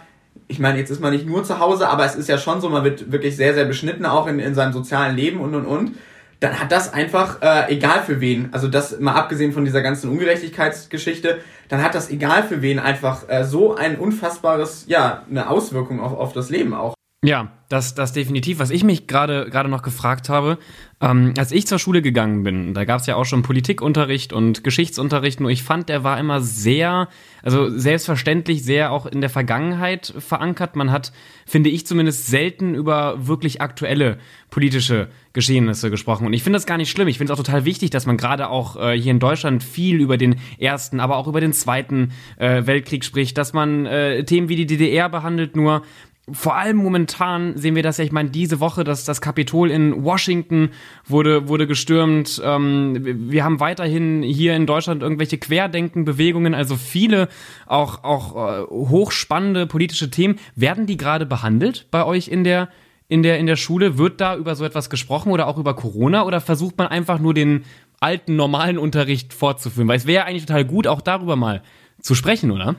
ich 0.47 0.59
meine, 0.59 0.77
jetzt 0.77 0.89
ist 0.89 1.01
man 1.01 1.13
nicht 1.13 1.25
nur 1.25 1.43
zu 1.43 1.59
Hause, 1.59 1.89
aber 1.89 2.05
es 2.05 2.15
ist 2.15 2.29
ja 2.29 2.37
schon 2.37 2.61
so, 2.61 2.69
man 2.69 2.83
wird 2.83 3.11
wirklich 3.11 3.35
sehr, 3.35 3.53
sehr 3.53 3.65
beschnitten, 3.65 4.05
auch 4.05 4.27
in, 4.27 4.39
in 4.39 4.55
seinem 4.55 4.73
sozialen 4.73 5.15
Leben 5.15 5.39
und 5.39 5.55
und 5.55 5.65
und. 5.65 5.93
Dann 6.39 6.59
hat 6.59 6.71
das 6.71 6.93
einfach, 6.93 7.41
äh, 7.41 7.73
egal 7.73 8.03
für 8.03 8.21
wen, 8.21 8.49
also 8.51 8.67
das 8.67 8.99
mal 8.99 9.13
abgesehen 9.13 9.53
von 9.53 9.65
dieser 9.65 9.81
ganzen 9.81 10.11
Ungerechtigkeitsgeschichte, 10.11 11.39
dann 11.67 11.81
hat 11.81 11.95
das 11.95 12.11
egal 12.11 12.43
für 12.43 12.61
wen 12.61 12.77
einfach 12.77 13.27
äh, 13.27 13.43
so 13.43 13.75
ein 13.75 13.97
unfassbares, 13.97 14.85
ja, 14.87 15.23
eine 15.29 15.49
Auswirkung 15.49 15.99
auf, 15.99 16.13
auf 16.13 16.33
das 16.33 16.51
Leben 16.51 16.75
auch. 16.75 16.93
Ja, 17.27 17.51
das, 17.67 17.93
das 17.93 18.13
definitiv. 18.13 18.59
Was 18.59 18.69
ich 18.69 18.85
mich 18.85 19.05
gerade 19.05 19.49
gerade 19.49 19.67
noch 19.67 19.81
gefragt 19.81 20.29
habe, 20.29 20.57
ähm, 21.01 21.33
als 21.37 21.51
ich 21.51 21.67
zur 21.67 21.77
Schule 21.77 22.01
gegangen 22.01 22.43
bin, 22.43 22.73
da 22.73 22.85
gab 22.85 23.01
es 23.01 23.05
ja 23.05 23.17
auch 23.17 23.25
schon 23.25 23.43
Politikunterricht 23.43 24.31
und 24.31 24.63
Geschichtsunterricht, 24.63 25.41
nur 25.41 25.49
ich 25.49 25.61
fand, 25.61 25.89
der 25.89 26.05
war 26.05 26.17
immer 26.17 26.39
sehr, 26.39 27.09
also 27.43 27.69
selbstverständlich 27.69 28.63
sehr 28.63 28.93
auch 28.93 29.05
in 29.05 29.19
der 29.19 29.29
Vergangenheit 29.29 30.13
verankert. 30.17 30.77
Man 30.77 30.89
hat, 30.89 31.11
finde 31.45 31.69
ich 31.69 31.85
zumindest, 31.85 32.27
selten 32.27 32.73
über 32.73 33.27
wirklich 33.27 33.59
aktuelle 33.59 34.19
politische 34.49 35.09
Geschehnisse 35.33 35.91
gesprochen. 35.91 36.25
Und 36.25 36.31
ich 36.31 36.43
finde 36.43 36.55
das 36.55 36.65
gar 36.65 36.77
nicht 36.77 36.89
schlimm. 36.89 37.09
Ich 37.09 37.17
finde 37.17 37.33
es 37.33 37.37
auch 37.37 37.43
total 37.43 37.65
wichtig, 37.65 37.89
dass 37.89 38.05
man 38.05 38.15
gerade 38.15 38.49
auch 38.49 38.77
äh, 38.77 38.97
hier 38.97 39.11
in 39.11 39.19
Deutschland 39.19 39.63
viel 39.63 39.99
über 39.99 40.15
den 40.15 40.37
ersten, 40.59 41.01
aber 41.01 41.17
auch 41.17 41.27
über 41.27 41.41
den 41.41 41.51
zweiten 41.51 42.13
äh, 42.37 42.65
Weltkrieg 42.65 43.03
spricht, 43.03 43.37
dass 43.37 43.51
man 43.51 43.85
äh, 43.85 44.23
Themen 44.23 44.47
wie 44.47 44.55
die 44.55 44.65
DDR 44.65 45.09
behandelt, 45.09 45.57
nur 45.57 45.83
vor 46.31 46.55
allem 46.55 46.77
momentan 46.77 47.55
sehen 47.57 47.75
wir 47.75 47.83
das 47.83 47.97
ja, 47.97 48.03
ich 48.03 48.11
meine, 48.11 48.29
diese 48.29 48.59
Woche, 48.59 48.83
dass 48.83 49.05
das 49.05 49.21
Kapitol 49.21 49.71
in 49.71 50.03
Washington 50.03 50.71
wurde, 51.05 51.47
wurde 51.47 51.67
gestürmt. 51.67 52.41
Ähm, 52.43 53.29
wir 53.31 53.45
haben 53.45 53.61
weiterhin 53.61 54.23
hier 54.23 54.53
in 54.55 54.65
Deutschland 54.65 55.03
irgendwelche 55.03 55.37
Querdenkenbewegungen, 55.37 56.53
also 56.53 56.75
viele 56.75 57.29
auch, 57.65 58.03
auch 58.03 58.35
äh, 58.35 58.63
hochspannende 58.69 59.67
politische 59.67 60.11
Themen. 60.11 60.37
Werden 60.55 60.85
die 60.85 60.97
gerade 60.97 61.25
behandelt 61.25 61.87
bei 61.91 62.03
euch 62.03 62.27
in 62.27 62.43
der, 62.43 62.67
in 63.07 63.23
der, 63.23 63.39
in 63.39 63.45
der 63.45 63.55
Schule? 63.55 63.97
Wird 63.97 64.19
da 64.19 64.35
über 64.35 64.55
so 64.55 64.65
etwas 64.65 64.89
gesprochen 64.89 65.31
oder 65.31 65.47
auch 65.47 65.57
über 65.57 65.75
Corona 65.75 66.25
oder 66.25 66.41
versucht 66.41 66.77
man 66.77 66.87
einfach 66.87 67.19
nur 67.19 67.33
den 67.33 67.63
alten, 68.01 68.35
normalen 68.35 68.77
Unterricht 68.77 69.33
fortzuführen? 69.33 69.87
Weil 69.87 69.97
es 69.97 70.05
wäre 70.05 70.25
eigentlich 70.25 70.45
total 70.45 70.65
gut, 70.65 70.87
auch 70.87 70.99
darüber 70.99 71.37
mal 71.37 71.63
zu 72.01 72.15
sprechen, 72.15 72.51
oder? 72.51 72.75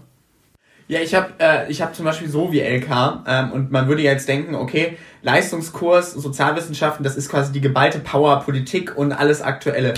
Ja, 0.88 1.00
ich 1.00 1.14
habe 1.14 1.34
äh, 1.38 1.70
ich 1.70 1.82
hab 1.82 1.94
zum 1.94 2.06
Beispiel 2.06 2.28
so 2.28 2.50
wie 2.50 2.60
LK 2.60 3.22
ähm, 3.26 3.52
und 3.52 3.70
man 3.70 3.88
würde 3.88 4.00
jetzt 4.00 4.26
denken, 4.26 4.54
okay, 4.54 4.96
Leistungskurs, 5.20 6.12
Sozialwissenschaften, 6.12 7.04
das 7.04 7.16
ist 7.16 7.28
quasi 7.28 7.52
die 7.52 7.60
geballte 7.60 7.98
Power, 7.98 8.40
Politik 8.40 8.96
und 8.96 9.12
alles 9.12 9.42
Aktuelle. 9.42 9.92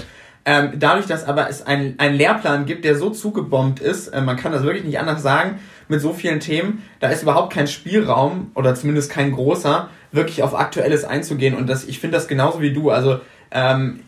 Ähm, 0.45 0.73
dadurch, 0.77 1.07
dass 1.07 1.25
aber 1.25 1.49
es 1.49 1.65
einen 1.65 1.97
Lehrplan 1.97 2.67
gibt, 2.67 2.85
der 2.85 2.97
so 2.97 3.11
zugebombt 3.11 3.79
ist, 3.79 4.09
äh, 4.09 4.21
man 4.21 4.37
kann 4.37 4.51
das 4.51 4.65
wirklich 4.65 4.85
nicht 4.85 4.99
anders 4.99 5.23
sagen, 5.23 5.61
mit 5.87 6.01
so 6.01 6.13
vielen 6.13 6.41
Themen, 6.41 6.83
da 6.99 7.09
ist 7.09 7.23
überhaupt 7.23 7.53
kein 7.53 7.69
Spielraum 7.69 8.51
oder 8.57 8.75
zumindest 8.75 9.13
kein 9.13 9.31
großer, 9.31 9.89
wirklich 10.11 10.43
auf 10.43 10.59
Aktuelles 10.59 11.05
einzugehen. 11.05 11.55
Und 11.55 11.69
das, 11.69 11.85
ich 11.85 12.01
finde 12.01 12.17
das 12.17 12.27
genauso 12.27 12.61
wie 12.61 12.73
du. 12.73 12.91
Also 12.91 13.21
ähm, 13.53 14.01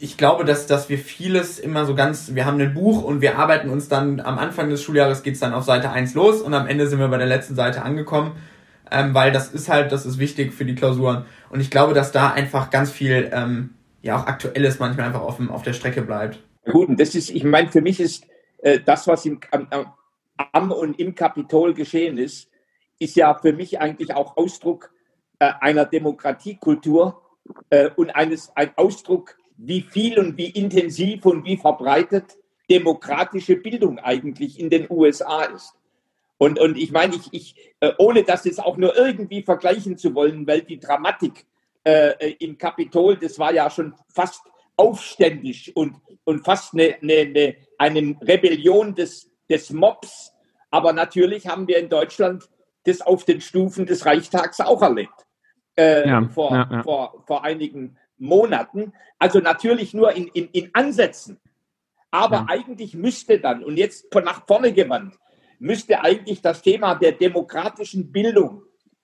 ich 0.00 0.16
glaube, 0.16 0.44
dass, 0.44 0.66
dass 0.66 0.88
wir 0.88 0.98
vieles 0.98 1.58
immer 1.58 1.84
so 1.84 1.94
ganz, 1.94 2.34
wir 2.34 2.46
haben 2.46 2.60
ein 2.60 2.74
Buch 2.74 3.02
und 3.02 3.20
wir 3.20 3.38
arbeiten 3.38 3.68
uns 3.68 3.88
dann 3.88 4.20
am 4.20 4.38
Anfang 4.38 4.70
des 4.70 4.82
Schuljahres 4.82 5.22
geht's 5.22 5.40
dann 5.40 5.54
auf 5.54 5.64
Seite 5.64 5.90
1 5.90 6.14
los 6.14 6.40
und 6.40 6.54
am 6.54 6.66
Ende 6.66 6.86
sind 6.86 7.00
wir 7.00 7.08
bei 7.08 7.18
der 7.18 7.26
letzten 7.26 7.54
Seite 7.54 7.82
angekommen, 7.82 8.32
ähm, 8.90 9.12
weil 9.14 9.32
das 9.32 9.48
ist 9.48 9.68
halt, 9.68 9.90
das 9.90 10.06
ist 10.06 10.18
wichtig 10.18 10.54
für 10.54 10.64
die 10.64 10.74
Klausuren. 10.74 11.24
Und 11.50 11.60
ich 11.60 11.70
glaube, 11.70 11.94
dass 11.94 12.12
da 12.12 12.30
einfach 12.30 12.70
ganz 12.70 12.90
viel, 12.90 13.30
ähm, 13.32 13.74
ja 14.02 14.16
auch 14.16 14.26
Aktuelles 14.26 14.78
manchmal 14.78 15.06
einfach 15.06 15.22
auf, 15.22 15.36
dem, 15.36 15.50
auf 15.50 15.62
der 15.62 15.72
Strecke 15.72 16.02
bleibt. 16.02 16.38
Gut, 16.64 16.88
und 16.88 17.00
das 17.00 17.14
ist, 17.14 17.30
ich 17.30 17.44
meine, 17.44 17.68
für 17.68 17.80
mich 17.80 17.98
ist 17.98 18.24
äh, 18.58 18.78
das, 18.78 19.08
was 19.08 19.26
im, 19.26 19.40
am, 19.50 19.66
am 20.52 20.70
und 20.70 20.98
im 21.00 21.14
Kapitol 21.14 21.74
geschehen 21.74 22.18
ist, 22.18 22.48
ist 23.00 23.16
ja 23.16 23.34
für 23.34 23.52
mich 23.52 23.80
eigentlich 23.80 24.14
auch 24.14 24.36
Ausdruck 24.36 24.92
äh, 25.40 25.50
einer 25.60 25.84
Demokratiekultur 25.86 27.20
äh, 27.70 27.90
und 27.96 28.10
eines, 28.10 28.52
ein 28.54 28.70
Ausdruck 28.76 29.36
wie 29.58 29.82
viel 29.82 30.18
und 30.18 30.38
wie 30.38 30.48
intensiv 30.50 31.26
und 31.26 31.44
wie 31.44 31.56
verbreitet 31.56 32.36
demokratische 32.70 33.56
Bildung 33.56 33.98
eigentlich 33.98 34.58
in 34.58 34.70
den 34.70 34.86
USA 34.88 35.44
ist. 35.44 35.74
Und, 36.38 36.58
und 36.58 36.78
ich 36.78 36.92
meine, 36.92 37.16
ich, 37.16 37.28
ich, 37.32 37.74
äh, 37.80 37.92
ohne 37.98 38.22
das 38.22 38.44
jetzt 38.44 38.62
auch 38.62 38.76
nur 38.76 38.96
irgendwie 38.96 39.42
vergleichen 39.42 39.98
zu 39.98 40.14
wollen, 40.14 40.46
weil 40.46 40.62
die 40.62 40.78
Dramatik 40.78 41.46
äh, 41.82 42.34
im 42.38 42.56
Kapitol, 42.56 43.16
das 43.16 43.38
war 43.38 43.52
ja 43.52 43.68
schon 43.70 43.94
fast 44.08 44.42
aufständisch 44.76 45.72
und, 45.74 45.96
und 46.24 46.44
fast 46.44 46.74
eine, 46.74 46.96
eine, 47.02 47.56
eine 47.78 48.16
Rebellion 48.22 48.94
des, 48.94 49.30
des 49.50 49.70
Mobs. 49.70 50.32
Aber 50.70 50.92
natürlich 50.92 51.48
haben 51.48 51.66
wir 51.66 51.78
in 51.78 51.88
Deutschland 51.88 52.48
das 52.84 53.00
auf 53.00 53.24
den 53.24 53.40
Stufen 53.40 53.86
des 53.86 54.06
Reichstags 54.06 54.60
auch 54.60 54.82
erlebt. 54.82 55.26
Äh, 55.76 56.08
ja, 56.08 56.28
vor, 56.28 56.52
ja, 56.52 56.68
ja. 56.70 56.82
Vor, 56.84 57.24
vor 57.26 57.44
einigen 57.44 57.96
Monaten. 58.18 58.92
Also 59.18 59.40
natürlich 59.40 59.94
nur 59.94 60.12
in, 60.12 60.28
in, 60.28 60.48
in 60.52 60.70
Ansätzen. 60.74 61.38
Aber 62.10 62.36
ja. 62.36 62.46
eigentlich 62.48 62.94
müsste 62.94 63.38
dann, 63.38 63.62
und 63.64 63.76
jetzt 63.76 64.06
nach 64.14 64.46
vorne 64.46 64.72
gewandt, 64.72 65.14
müsste 65.58 66.00
eigentlich 66.02 66.40
das 66.40 66.62
Thema 66.62 66.94
der 66.94 67.12
demokratischen 67.12 68.10
Bildung, 68.10 68.62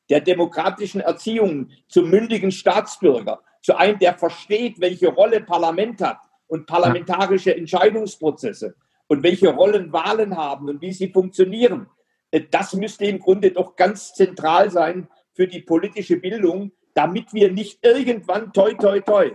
der 0.09 0.21
demokratischen 0.21 1.01
Erziehung 1.01 1.71
zum 1.89 2.11
mündigen 2.11 2.51
Staatsbürger, 2.51 3.43
zu 3.63 3.77
einem, 3.77 3.99
der 3.99 4.15
versteht, 4.15 4.81
welche 4.81 5.09
Rolle 5.09 5.41
Parlament 5.41 6.01
hat 6.01 6.19
und 6.47 6.67
parlamentarische 6.67 7.57
Entscheidungsprozesse 7.57 8.75
und 9.07 9.23
welche 9.23 9.49
Rollen 9.49 9.93
Wahlen 9.93 10.37
haben 10.37 10.69
und 10.69 10.81
wie 10.81 10.93
sie 10.93 11.09
funktionieren. 11.09 11.89
Äh, 12.31 12.43
das 12.51 12.75
müsste 12.75 13.07
im 13.07 13.19
Grunde 13.19 13.51
doch 13.51 13.77
ganz 13.77 14.13
zentral 14.13 14.71
sein 14.71 15.09
für 15.33 15.49
die 15.49 15.61
politische 15.61 16.17
Bildung, 16.17 16.73
damit 16.95 17.33
wir 17.35 17.53
nicht 17.53 17.85
irgendwann, 17.85 18.53
toi, 18.53 18.73
toi, 18.75 19.01
toi, 19.01 19.33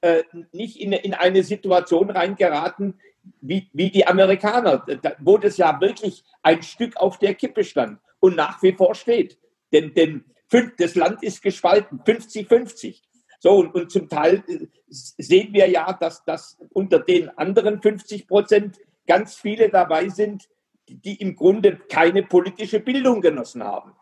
äh, 0.00 0.24
nicht 0.52 0.80
in, 0.80 0.92
in 0.92 1.14
eine 1.14 1.42
Situation 1.44 2.10
reingeraten, 2.10 2.98
wie, 3.40 3.70
wie 3.72 3.90
die 3.90 4.06
Amerikaner, 4.06 4.84
wo 5.20 5.38
das 5.38 5.56
ja 5.56 5.80
wirklich 5.80 6.24
ein 6.42 6.62
Stück 6.62 6.96
auf 6.96 7.18
der 7.18 7.34
Kippe 7.34 7.62
stand 7.62 8.00
und 8.18 8.36
nach 8.36 8.62
wie 8.62 8.72
vor 8.72 8.94
steht. 8.94 9.38
Denn, 9.72 9.94
denn 9.94 10.24
das 10.78 10.94
Land 10.94 11.22
ist 11.22 11.42
gespalten, 11.42 12.00
50-50. 12.00 13.00
So, 13.38 13.52
und, 13.56 13.74
und 13.74 13.90
zum 13.90 14.08
Teil 14.08 14.44
äh, 14.46 14.66
sehen 14.88 15.52
wir 15.52 15.68
ja, 15.68 15.92
dass, 15.92 16.24
dass 16.24 16.58
unter 16.72 17.00
den 17.00 17.28
anderen 17.38 17.80
50 17.80 18.28
Prozent 18.28 18.78
ganz 19.06 19.34
viele 19.34 19.68
dabei 19.68 20.08
sind, 20.08 20.48
die 20.88 21.20
im 21.20 21.34
Grunde 21.34 21.76
keine 21.88 22.22
politische 22.22 22.80
Bildung 22.80 23.20
genossen 23.20 23.64
haben. 23.64 23.94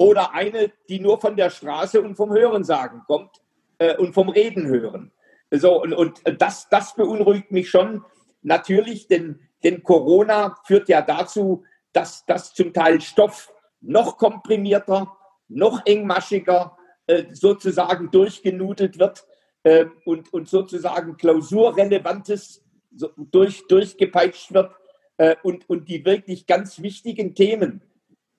Oder 0.00 0.32
eine, 0.32 0.72
die 0.88 0.98
nur 0.98 1.20
von 1.20 1.36
der 1.36 1.50
Straße 1.50 2.00
und 2.00 2.16
vom 2.16 2.32
Hörensagen 2.32 3.02
kommt 3.06 3.42
äh, 3.76 3.98
und 3.98 4.14
vom 4.14 4.30
Reden 4.30 4.66
hören. 4.66 5.12
So, 5.50 5.82
und, 5.82 5.92
und 5.92 6.22
das, 6.38 6.70
das 6.70 6.94
beunruhigt 6.94 7.50
mich 7.50 7.68
schon 7.68 8.02
natürlich, 8.40 9.08
denn, 9.08 9.40
denn 9.62 9.82
Corona 9.82 10.56
führt 10.64 10.88
ja 10.88 11.02
dazu, 11.02 11.64
dass, 11.92 12.24
dass 12.24 12.54
zum 12.54 12.72
Teil 12.72 13.02
Stoff 13.02 13.52
noch 13.82 14.16
komprimierter, 14.16 15.14
noch 15.48 15.84
engmaschiger 15.84 16.78
äh, 17.06 17.24
sozusagen 17.34 18.10
durchgenudelt 18.10 18.98
wird 18.98 19.26
äh, 19.64 19.84
und, 20.06 20.32
und 20.32 20.48
sozusagen 20.48 21.18
klausurrelevantes 21.18 22.64
durch, 22.90 23.66
durchgepeitscht 23.68 24.54
wird 24.54 24.72
äh, 25.18 25.36
und, 25.42 25.68
und 25.68 25.90
die 25.90 26.06
wirklich 26.06 26.46
ganz 26.46 26.80
wichtigen 26.80 27.34
Themen, 27.34 27.82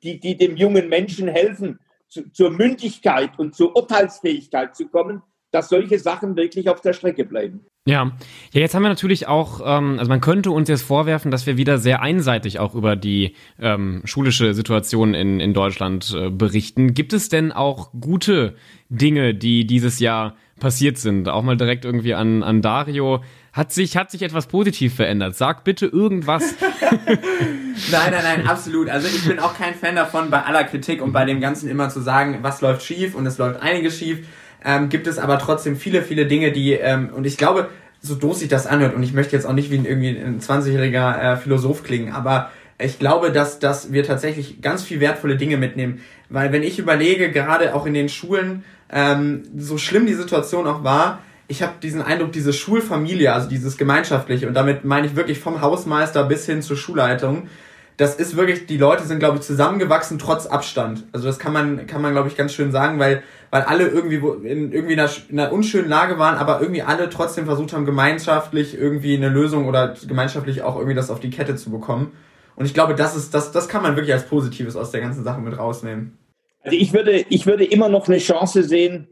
die, 0.03 0.19
die 0.19 0.37
dem 0.37 0.57
jungen 0.57 0.89
Menschen 0.89 1.27
helfen, 1.27 1.79
zu, 2.07 2.31
zur 2.31 2.51
Mündigkeit 2.51 3.37
und 3.39 3.55
zur 3.55 3.75
Urteilsfähigkeit 3.75 4.75
zu 4.75 4.87
kommen, 4.87 5.21
dass 5.51 5.69
solche 5.69 5.99
Sachen 5.99 6.35
wirklich 6.35 6.69
auf 6.69 6.81
der 6.81 6.93
Strecke 6.93 7.25
bleiben. 7.25 7.65
Ja, 7.87 8.11
ja, 8.53 8.61
jetzt 8.61 8.75
haben 8.75 8.83
wir 8.83 8.89
natürlich 8.89 9.27
auch, 9.27 9.59
ähm, 9.65 9.97
also 9.97 10.07
man 10.07 10.21
könnte 10.21 10.51
uns 10.51 10.69
jetzt 10.69 10.83
vorwerfen, 10.83 11.31
dass 11.31 11.47
wir 11.47 11.57
wieder 11.57 11.79
sehr 11.79 12.01
einseitig 12.01 12.59
auch 12.59 12.75
über 12.75 12.95
die 12.95 13.35
ähm, 13.59 14.03
schulische 14.05 14.53
Situation 14.53 15.15
in, 15.15 15.39
in 15.39 15.53
Deutschland 15.53 16.15
äh, 16.15 16.29
berichten. 16.29 16.93
Gibt 16.93 17.11
es 17.11 17.27
denn 17.29 17.51
auch 17.51 17.91
gute 17.99 18.55
Dinge, 18.89 19.33
die 19.33 19.65
dieses 19.65 19.99
Jahr 19.99 20.35
passiert 20.59 20.99
sind? 20.99 21.27
Auch 21.27 21.41
mal 21.41 21.57
direkt 21.57 21.83
irgendwie 21.83 22.13
an, 22.13 22.43
an 22.43 22.61
Dario. 22.61 23.23
Hat 23.53 23.73
sich, 23.73 23.97
hat 23.97 24.11
sich 24.11 24.21
etwas 24.21 24.47
positiv 24.47 24.95
verändert? 24.95 25.35
Sag 25.35 25.63
bitte 25.63 25.85
irgendwas. 25.85 26.55
nein, 26.81 28.11
nein, 28.11 28.23
nein, 28.23 28.47
absolut. 28.47 28.89
Also 28.89 29.07
ich 29.07 29.25
bin 29.27 29.39
auch 29.39 29.57
kein 29.57 29.75
Fan 29.75 29.95
davon, 29.95 30.29
bei 30.29 30.43
aller 30.43 30.63
Kritik 30.63 31.01
und 31.01 31.11
bei 31.11 31.25
dem 31.25 31.41
Ganzen 31.41 31.69
immer 31.69 31.89
zu 31.89 31.99
sagen, 31.99 32.39
was 32.41 32.61
läuft 32.61 32.83
schief 32.83 33.15
und 33.15 33.25
es 33.25 33.37
läuft 33.37 33.61
einiges 33.61 33.97
schief 33.97 34.25
ähm, 34.63 34.89
gibt 34.89 35.07
es 35.07 35.19
aber 35.19 35.39
trotzdem 35.39 35.75
viele, 35.75 36.03
viele 36.03 36.25
Dinge, 36.25 36.51
die, 36.51 36.73
ähm, 36.73 37.09
und 37.13 37.25
ich 37.25 37.37
glaube, 37.37 37.69
so 38.01 38.15
doof 38.15 38.37
sich 38.37 38.47
das 38.47 38.67
anhört, 38.67 38.95
und 38.95 39.03
ich 39.03 39.13
möchte 39.13 39.35
jetzt 39.35 39.45
auch 39.45 39.53
nicht 39.53 39.71
wie 39.71 39.77
ein, 39.77 39.85
irgendwie 39.85 40.09
ein 40.09 40.39
20-jähriger 40.39 41.33
äh, 41.33 41.37
Philosoph 41.37 41.83
klingen, 41.83 42.11
aber 42.13 42.51
ich 42.79 42.97
glaube, 42.97 43.31
dass, 43.31 43.59
dass 43.59 43.91
wir 43.91 44.03
tatsächlich 44.03 44.61
ganz 44.61 44.81
viel 44.81 44.99
wertvolle 44.99 45.37
Dinge 45.37 45.57
mitnehmen. 45.57 46.01
Weil 46.29 46.51
wenn 46.51 46.63
ich 46.63 46.79
überlege, 46.79 47.31
gerade 47.31 47.75
auch 47.75 47.85
in 47.85 47.93
den 47.93 48.09
Schulen, 48.09 48.63
ähm, 48.91 49.43
so 49.55 49.77
schlimm 49.77 50.07
die 50.07 50.15
Situation 50.15 50.65
auch 50.65 50.83
war, 50.83 51.19
ich 51.51 51.61
habe 51.61 51.73
diesen 51.83 52.01
Eindruck, 52.01 52.31
diese 52.31 52.53
Schulfamilie, 52.53 53.33
also 53.33 53.49
dieses 53.49 53.77
Gemeinschaftliche, 53.77 54.47
und 54.47 54.53
damit 54.53 54.85
meine 54.85 55.05
ich 55.05 55.17
wirklich 55.17 55.37
vom 55.37 55.61
Hausmeister 55.61 56.23
bis 56.23 56.45
hin 56.45 56.61
zur 56.61 56.77
Schulleitung, 56.77 57.49
das 57.97 58.15
ist 58.15 58.37
wirklich, 58.37 58.67
die 58.67 58.77
Leute 58.77 59.03
sind, 59.03 59.19
glaube 59.19 59.37
ich, 59.37 59.43
zusammengewachsen 59.43 60.17
trotz 60.17 60.47
Abstand. 60.47 61.03
Also 61.11 61.27
das 61.27 61.39
kann 61.39 61.51
man, 61.51 61.87
kann 61.87 62.01
man, 62.01 62.13
glaube 62.13 62.29
ich, 62.29 62.37
ganz 62.37 62.53
schön 62.53 62.71
sagen, 62.71 62.99
weil, 62.99 63.21
weil 63.51 63.63
alle 63.63 63.85
irgendwie 63.85 64.15
in, 64.47 64.71
irgendwie 64.71 64.93
in 64.93 64.99
einer, 65.01 65.11
in 65.27 65.39
einer 65.39 65.51
unschönen 65.51 65.89
Lage 65.89 66.17
waren, 66.17 66.37
aber 66.37 66.61
irgendwie 66.61 66.83
alle 66.83 67.09
trotzdem 67.09 67.45
versucht 67.45 67.73
haben, 67.73 67.85
gemeinschaftlich 67.85 68.75
irgendwie 68.75 69.17
eine 69.17 69.27
Lösung 69.27 69.67
oder 69.67 69.93
gemeinschaftlich 70.07 70.63
auch 70.63 70.77
irgendwie 70.77 70.95
das 70.95 71.11
auf 71.11 71.19
die 71.19 71.31
Kette 71.31 71.57
zu 71.57 71.69
bekommen. 71.69 72.13
Und 72.55 72.65
ich 72.65 72.73
glaube, 72.73 72.95
das 72.95 73.17
ist, 73.17 73.33
das, 73.33 73.51
das 73.51 73.67
kann 73.67 73.83
man 73.83 73.97
wirklich 73.97 74.13
als 74.13 74.25
Positives 74.25 74.77
aus 74.77 74.91
der 74.91 75.01
ganzen 75.01 75.25
Sache 75.25 75.41
mit 75.41 75.57
rausnehmen. 75.57 76.17
Also 76.63 76.77
ich 76.77 76.93
würde, 76.93 77.25
ich 77.27 77.45
würde 77.45 77.65
immer 77.65 77.89
noch 77.89 78.07
eine 78.07 78.19
Chance 78.19 78.63
sehen, 78.63 79.09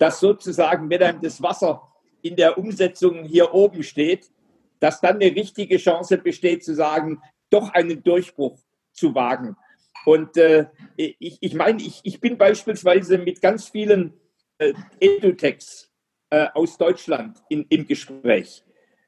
dass 0.00 0.18
sozusagen, 0.18 0.88
wenn 0.88 1.02
einem 1.02 1.20
das 1.20 1.42
Wasser 1.42 1.86
in 2.22 2.34
der 2.34 2.56
Umsetzung 2.56 3.24
hier 3.24 3.52
oben 3.52 3.82
steht, 3.82 4.30
dass 4.80 5.00
dann 5.02 5.16
eine 5.16 5.36
richtige 5.36 5.76
Chance 5.76 6.16
besteht 6.16 6.64
zu 6.64 6.74
sagen, 6.74 7.20
doch 7.50 7.68
einen 7.74 8.02
Durchbruch 8.02 8.58
zu 8.92 9.14
wagen. 9.14 9.56
Und 10.06 10.38
äh, 10.38 10.66
ich, 10.96 11.36
ich 11.42 11.54
meine, 11.54 11.82
ich, 11.82 12.00
ich 12.02 12.18
bin 12.18 12.38
beispielsweise 12.38 13.18
mit 13.18 13.42
ganz 13.42 13.68
vielen 13.68 14.14
äh, 14.56 14.72
Edutechs 15.00 15.90
äh, 16.30 16.46
aus 16.54 16.78
Deutschland 16.78 17.36
in, 17.50 17.66
im 17.68 17.86
Gespräch, 17.86 18.64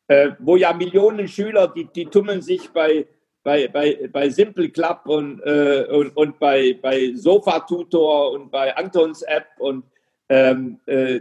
äh, 0.09 0.33
wo 0.41 0.57
ja 0.57 0.75
Millionen 0.75 1.27
Schüler, 1.27 1.69
die, 1.69 1.87
die 1.87 2.05
tummeln 2.05 2.43
sich 2.43 2.69
bei, 2.69 3.07
bei, 3.43 3.67
bei, 3.69 4.11
bei 4.13 4.29
Simple 4.29 4.69
Club 4.69 5.07
und, 5.07 5.41
äh, 5.41 5.87
und, 5.91 6.15
und 6.19 6.39
bei, 6.39 6.79
bei 6.83 7.13
Sofa 7.15 7.61
Tutor 7.61 8.33
und 8.33 8.51
bei 8.51 8.77
Antons 8.77 9.23
App 9.23 9.47
und 9.59 9.85
ähm, 10.33 10.81
äh, 10.87 11.21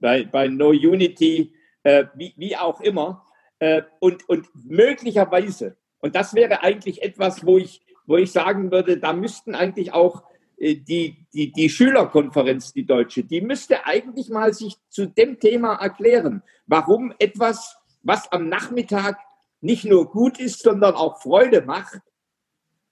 bei, 0.00 0.24
bei 0.24 0.48
No 0.48 0.68
Unity, 0.68 1.52
äh, 1.82 2.04
wie, 2.14 2.34
wie 2.36 2.56
auch 2.56 2.80
immer. 2.80 3.24
Äh, 3.58 3.82
und, 4.00 4.28
und 4.28 4.48
möglicherweise 4.54 5.76
und 6.00 6.14
das 6.14 6.34
wäre 6.34 6.62
eigentlich 6.62 7.02
etwas, 7.02 7.44
wo 7.44 7.58
ich, 7.58 7.82
wo 8.06 8.16
ich 8.16 8.32
sagen 8.32 8.70
würde, 8.72 8.98
da 8.98 9.12
müssten 9.12 9.54
eigentlich 9.54 9.92
auch 9.92 10.24
äh, 10.56 10.74
die, 10.74 11.26
die, 11.32 11.52
die 11.52 11.68
Schülerkonferenz, 11.68 12.72
die 12.72 12.86
deutsche, 12.86 13.24
die 13.24 13.40
müsste 13.40 13.86
eigentlich 13.86 14.30
mal 14.30 14.52
sich 14.52 14.76
zu 14.88 15.06
dem 15.06 15.38
Thema 15.38 15.74
erklären, 15.74 16.42
warum 16.66 17.14
etwas, 17.18 17.76
was 18.02 18.30
am 18.32 18.48
Nachmittag 18.48 19.18
nicht 19.60 19.84
nur 19.84 20.10
gut 20.10 20.40
ist, 20.40 20.62
sondern 20.62 20.94
auch 20.94 21.20
Freude 21.20 21.62
macht, 21.62 22.00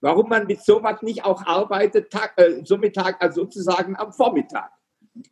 warum 0.00 0.28
man 0.28 0.46
mit 0.46 0.62
sowas 0.62 1.00
nicht 1.02 1.24
auch 1.24 1.44
arbeitet, 1.46 2.10
Tag, 2.10 2.34
äh, 2.36 2.62
so 2.64 2.76
Mittag, 2.76 3.22
also 3.22 3.42
sozusagen 3.42 3.96
am 3.96 4.12
Vormittag. 4.12 4.70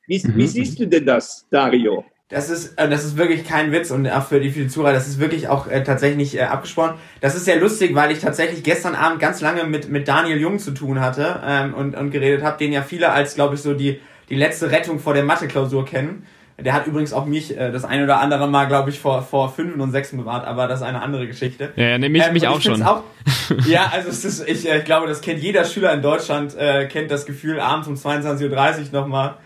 Wie, 0.06 0.22
mhm. 0.24 0.36
wie 0.36 0.46
siehst 0.46 0.78
du 0.78 0.86
denn 0.86 1.06
das, 1.06 1.46
Dario? 1.50 2.04
Das 2.28 2.50
ist, 2.50 2.76
äh, 2.76 2.88
das 2.88 3.04
ist 3.04 3.16
wirklich 3.16 3.46
kein 3.46 3.70
Witz 3.70 3.92
und 3.92 4.08
auch 4.08 4.24
für 4.24 4.40
die, 4.40 4.50
für 4.50 4.60
die 4.60 4.68
Zuhörer, 4.68 4.92
das 4.92 5.06
ist 5.06 5.20
wirklich 5.20 5.48
auch 5.48 5.68
äh, 5.68 5.84
tatsächlich 5.84 6.36
äh, 6.36 6.42
abgesprochen. 6.42 6.94
Das 7.20 7.36
ist 7.36 7.44
sehr 7.44 7.60
lustig, 7.60 7.94
weil 7.94 8.10
ich 8.10 8.18
tatsächlich 8.18 8.64
gestern 8.64 8.96
Abend 8.96 9.20
ganz 9.20 9.40
lange 9.40 9.62
mit, 9.64 9.88
mit 9.90 10.08
Daniel 10.08 10.38
Jung 10.38 10.58
zu 10.58 10.72
tun 10.72 11.00
hatte 11.00 11.40
ähm, 11.44 11.74
und, 11.74 11.96
und 11.96 12.10
geredet 12.10 12.42
habe, 12.42 12.58
den 12.58 12.72
ja 12.72 12.82
viele 12.82 13.12
als, 13.12 13.36
glaube 13.36 13.54
ich, 13.54 13.62
so 13.62 13.74
die, 13.74 14.00
die 14.28 14.34
letzte 14.34 14.72
Rettung 14.72 14.98
vor 14.98 15.14
der 15.14 15.22
Mathe-Klausur 15.22 15.84
kennen. 15.84 16.26
Der 16.58 16.72
hat 16.72 16.86
übrigens 16.86 17.12
auch 17.12 17.26
mich 17.26 17.56
äh, 17.56 17.70
das 17.70 17.84
eine 17.84 18.04
oder 18.04 18.18
andere 18.18 18.48
Mal, 18.48 18.64
glaube 18.64 18.90
ich, 18.90 18.98
vor, 18.98 19.22
vor 19.22 19.52
Fünfen 19.52 19.80
und 19.80 19.92
Sechsen 19.92 20.18
bewahrt, 20.18 20.46
aber 20.46 20.66
das 20.66 20.80
ist 20.80 20.86
eine 20.86 21.02
andere 21.02 21.28
Geschichte. 21.28 21.72
Ja, 21.76 21.90
ja 21.90 21.98
mich, 21.98 22.26
ähm, 22.26 22.32
mich 22.32 22.48
auch 22.48 22.60
schon. 22.60 22.82
Auch, 22.82 23.02
ja, 23.68 23.90
also 23.92 24.08
es 24.08 24.24
ist, 24.24 24.48
ich 24.48 24.68
äh, 24.68 24.80
glaube, 24.80 25.06
das 25.06 25.20
kennt 25.20 25.40
jeder 25.42 25.64
Schüler 25.64 25.92
in 25.92 26.02
Deutschland, 26.02 26.56
äh, 26.56 26.86
kennt 26.86 27.12
das 27.12 27.24
Gefühl, 27.24 27.60
abends 27.60 27.86
um 27.86 27.94
22.30 27.94 28.40
Uhr 28.40 29.00
nochmal 29.00 29.36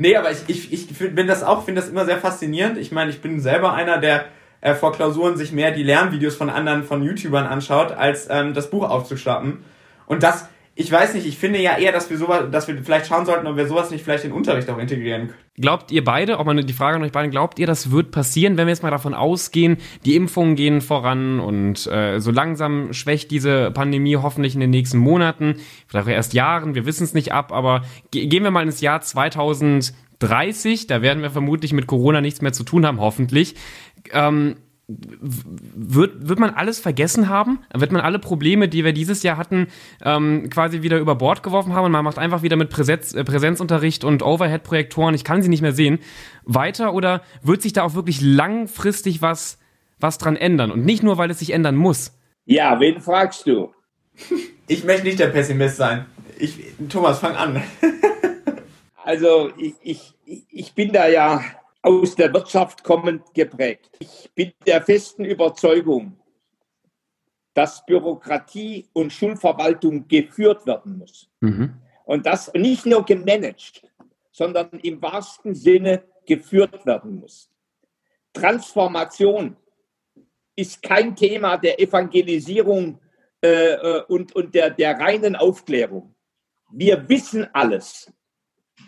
Nee, 0.00 0.16
aber 0.16 0.30
ich, 0.30 0.48
ich, 0.48 0.72
ich 0.72 1.14
bin 1.14 1.26
das 1.26 1.42
auch, 1.42 1.66
finde 1.66 1.82
das 1.82 1.90
immer 1.90 2.06
sehr 2.06 2.16
faszinierend. 2.16 2.78
Ich 2.78 2.90
meine, 2.90 3.10
ich 3.10 3.20
bin 3.20 3.38
selber 3.38 3.74
einer, 3.74 3.98
der 3.98 4.24
äh, 4.62 4.74
vor 4.74 4.92
Klausuren 4.92 5.36
sich 5.36 5.52
mehr 5.52 5.72
die 5.72 5.82
Lernvideos 5.82 6.36
von 6.36 6.48
anderen, 6.48 6.84
von 6.84 7.02
YouTubern 7.02 7.44
anschaut, 7.44 7.92
als 7.92 8.26
ähm, 8.30 8.54
das 8.54 8.70
Buch 8.70 8.88
aufzuschlappen. 8.88 9.62
Und 10.06 10.22
das, 10.22 10.48
ich 10.76 10.90
weiß 10.90 11.14
nicht, 11.14 11.26
ich 11.26 11.36
finde 11.36 11.60
ja 11.60 11.76
eher, 11.76 11.92
dass 11.92 12.08
wir 12.10 12.16
sowas, 12.16 12.44
dass 12.50 12.68
wir 12.68 12.76
vielleicht 12.82 13.06
schauen 13.06 13.26
sollten, 13.26 13.46
ob 13.46 13.56
wir 13.56 13.66
sowas 13.66 13.90
nicht 13.90 14.04
vielleicht 14.04 14.24
in 14.24 14.30
den 14.30 14.36
Unterricht 14.36 14.70
auch 14.70 14.78
integrieren 14.78 15.28
können. 15.28 15.38
Glaubt 15.56 15.90
ihr 15.90 16.02
beide, 16.04 16.38
auch 16.38 16.44
mal 16.44 16.62
die 16.62 16.72
Frage 16.72 16.96
an 16.96 17.02
euch 17.02 17.12
beiden, 17.12 17.30
glaubt 17.30 17.58
ihr, 17.58 17.66
das 17.66 17.90
wird 17.90 18.12
passieren, 18.12 18.56
wenn 18.56 18.66
wir 18.66 18.72
jetzt 18.72 18.82
mal 18.82 18.90
davon 18.90 19.12
ausgehen, 19.12 19.76
die 20.06 20.16
Impfungen 20.16 20.56
gehen 20.56 20.80
voran 20.80 21.38
und 21.38 21.86
äh, 21.86 22.18
so 22.18 22.30
langsam 22.30 22.92
schwächt 22.92 23.30
diese 23.30 23.70
Pandemie 23.72 24.16
hoffentlich 24.16 24.54
in 24.54 24.60
den 24.60 24.70
nächsten 24.70 24.98
Monaten, 24.98 25.56
vielleicht 25.86 26.08
erst 26.08 26.32
Jahren, 26.32 26.74
wir 26.74 26.86
wissen 26.86 27.04
es 27.04 27.12
nicht 27.12 27.32
ab, 27.32 27.52
aber 27.52 27.82
ge 28.10 28.26
gehen 28.26 28.44
wir 28.44 28.50
mal 28.50 28.62
ins 28.62 28.80
Jahr 28.80 29.02
2030, 29.02 30.86
da 30.86 31.02
werden 31.02 31.22
wir 31.22 31.30
vermutlich 31.30 31.72
mit 31.74 31.88
Corona 31.88 32.22
nichts 32.22 32.40
mehr 32.40 32.52
zu 32.52 32.64
tun 32.64 32.86
haben, 32.86 33.00
hoffentlich. 33.00 33.54
Ähm, 34.12 34.56
wird, 35.18 36.28
wird 36.28 36.38
man 36.38 36.50
alles 36.50 36.80
vergessen 36.80 37.28
haben? 37.28 37.60
Wird 37.74 37.92
man 37.92 38.00
alle 38.00 38.18
Probleme, 38.18 38.68
die 38.68 38.84
wir 38.84 38.92
dieses 38.92 39.22
Jahr 39.22 39.36
hatten, 39.36 39.68
ähm, 40.04 40.48
quasi 40.50 40.82
wieder 40.82 40.98
über 40.98 41.14
Bord 41.14 41.42
geworfen 41.42 41.74
haben 41.74 41.86
und 41.86 41.92
man 41.92 42.04
macht 42.04 42.18
einfach 42.18 42.42
wieder 42.42 42.56
mit 42.56 42.70
Präsenz, 42.70 43.14
äh, 43.14 43.24
Präsenzunterricht 43.24 44.04
und 44.04 44.22
Overhead-Projektoren, 44.22 45.14
ich 45.14 45.24
kann 45.24 45.42
sie 45.42 45.48
nicht 45.48 45.62
mehr 45.62 45.72
sehen, 45.72 45.98
weiter? 46.44 46.94
Oder 46.94 47.22
wird 47.42 47.62
sich 47.62 47.72
da 47.72 47.82
auch 47.82 47.94
wirklich 47.94 48.20
langfristig 48.20 49.22
was 49.22 49.58
was 50.00 50.18
dran 50.18 50.36
ändern 50.36 50.70
und 50.70 50.84
nicht 50.84 51.02
nur, 51.02 51.18
weil 51.18 51.30
es 51.30 51.38
sich 51.38 51.52
ändern 51.52 51.76
muss. 51.76 52.12
Ja, 52.46 52.80
wen 52.80 53.00
fragst 53.00 53.46
du? 53.46 53.72
Ich 54.66 54.84
möchte 54.84 55.02
nicht 55.02 55.18
der 55.18 55.26
Pessimist 55.26 55.78
sein. 55.78 56.06
Ich, 56.38 56.56
Thomas, 56.88 57.18
fang 57.18 57.34
an. 57.34 57.60
also 59.04 59.50
ich, 59.58 59.74
ich, 59.82 60.46
ich 60.48 60.74
bin 60.74 60.92
da 60.92 61.08
ja 61.08 61.42
aus 61.82 62.14
der 62.14 62.32
Wirtschaft 62.32 62.84
kommend 62.84 63.32
geprägt. 63.34 63.90
Ich 63.98 64.30
bin 64.34 64.52
der 64.66 64.82
festen 64.82 65.24
Überzeugung, 65.24 66.16
dass 67.54 67.84
Bürokratie 67.84 68.88
und 68.92 69.12
Schulverwaltung 69.12 70.06
geführt 70.06 70.66
werden 70.66 70.98
muss. 70.98 71.28
Mhm. 71.40 71.74
Und 72.04 72.26
das 72.26 72.52
nicht 72.54 72.86
nur 72.86 73.04
gemanagt, 73.04 73.82
sondern 74.30 74.70
im 74.82 75.00
wahrsten 75.00 75.54
Sinne 75.54 76.04
geführt 76.26 76.84
werden 76.86 77.20
muss. 77.20 77.50
Transformation 78.32 79.56
ist 80.54 80.82
kein 80.82 81.16
Thema 81.16 81.56
der 81.56 81.80
Evangelisierung 81.80 83.00
äh, 83.42 83.72
äh, 83.72 84.02
und, 84.08 84.34
und 84.34 84.54
der, 84.54 84.70
der 84.70 84.98
reinen 84.98 85.34
Aufklärung. 85.34 86.14
Wir 86.70 87.08
wissen 87.08 87.48
alles. 87.52 88.12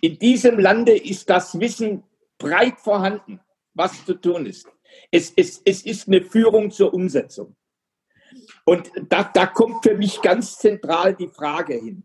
In 0.00 0.18
diesem 0.18 0.58
Lande 0.58 0.96
ist 0.96 1.28
das 1.28 1.58
Wissen 1.58 2.04
breit 2.42 2.78
vorhanden, 2.78 3.40
was 3.74 4.04
zu 4.04 4.14
tun 4.14 4.46
ist. 4.46 4.66
Es, 5.10 5.32
es, 5.36 5.62
es 5.64 5.82
ist 5.86 6.08
eine 6.08 6.22
Führung 6.22 6.70
zur 6.70 6.92
Umsetzung. 6.92 7.56
Und 8.64 8.90
da, 9.08 9.24
da 9.24 9.46
kommt 9.46 9.82
für 9.82 9.96
mich 9.96 10.20
ganz 10.20 10.58
zentral 10.58 11.14
die 11.14 11.28
Frage 11.28 11.74
hin. 11.74 12.02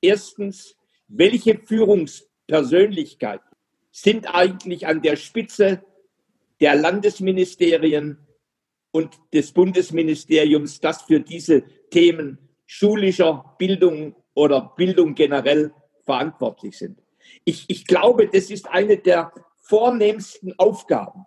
Erstens, 0.00 0.76
welche 1.08 1.58
Führungspersönlichkeiten 1.58 3.46
sind 3.90 4.32
eigentlich 4.32 4.86
an 4.86 5.02
der 5.02 5.16
Spitze 5.16 5.82
der 6.60 6.74
Landesministerien 6.76 8.18
und 8.92 9.18
des 9.32 9.52
Bundesministeriums, 9.52 10.80
das 10.80 11.02
für 11.02 11.20
diese 11.20 11.64
Themen 11.90 12.38
schulischer 12.66 13.56
Bildung 13.58 14.14
oder 14.34 14.72
Bildung 14.76 15.14
generell 15.14 15.72
verantwortlich 16.04 16.78
sind. 16.78 17.02
Ich, 17.44 17.64
ich 17.68 17.86
glaube, 17.86 18.28
das 18.28 18.50
ist 18.50 18.68
eine 18.68 18.96
der 18.96 19.32
vornehmsten 19.70 20.52
Aufgaben 20.58 21.26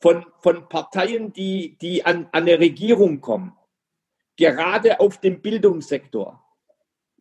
von, 0.00 0.24
von 0.38 0.68
Parteien, 0.68 1.32
die, 1.32 1.76
die 1.78 2.06
an, 2.06 2.28
an 2.32 2.44
eine 2.44 2.60
Regierung 2.60 3.20
kommen, 3.20 3.52
gerade 4.36 5.00
auf 5.00 5.18
dem 5.18 5.42
Bildungssektor. 5.42 6.42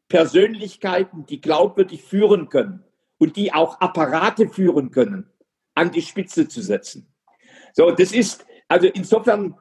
Persönlichkeiten, 0.07 1.25
die 1.25 1.41
glaubwürdig 1.41 2.03
führen 2.03 2.49
können 2.49 2.83
und 3.17 3.35
die 3.35 3.53
auch 3.53 3.79
Apparate 3.81 4.49
führen 4.49 4.91
können, 4.91 5.29
an 5.75 5.91
die 5.91 6.01
Spitze 6.01 6.47
zu 6.47 6.61
setzen. 6.61 7.13
So, 7.73 7.91
das 7.91 8.11
ist, 8.11 8.45
also 8.67 8.87
insofern, 8.87 9.55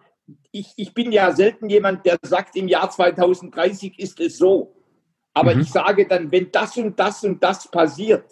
ich, 0.53 0.73
ich 0.77 0.95
bin 0.95 1.13
ja 1.13 1.33
selten 1.33 1.69
jemand, 1.69 2.07
der 2.07 2.19
sagt, 2.23 2.57
im 2.57 2.69
Jahr 2.69 2.91
2030 2.91 3.99
ist 3.99 4.21
es 4.21 4.39
so. 4.39 4.75
Aber 5.35 5.55
mhm. 5.55 5.63
ich 5.63 5.71
sage 5.71 6.07
dann, 6.07 6.33
wenn 6.33 6.51
das 6.51 6.77
und 6.77 6.99
das 6.99 7.25
und 7.25 7.43
das 7.43 7.71
passiert, 7.71 8.31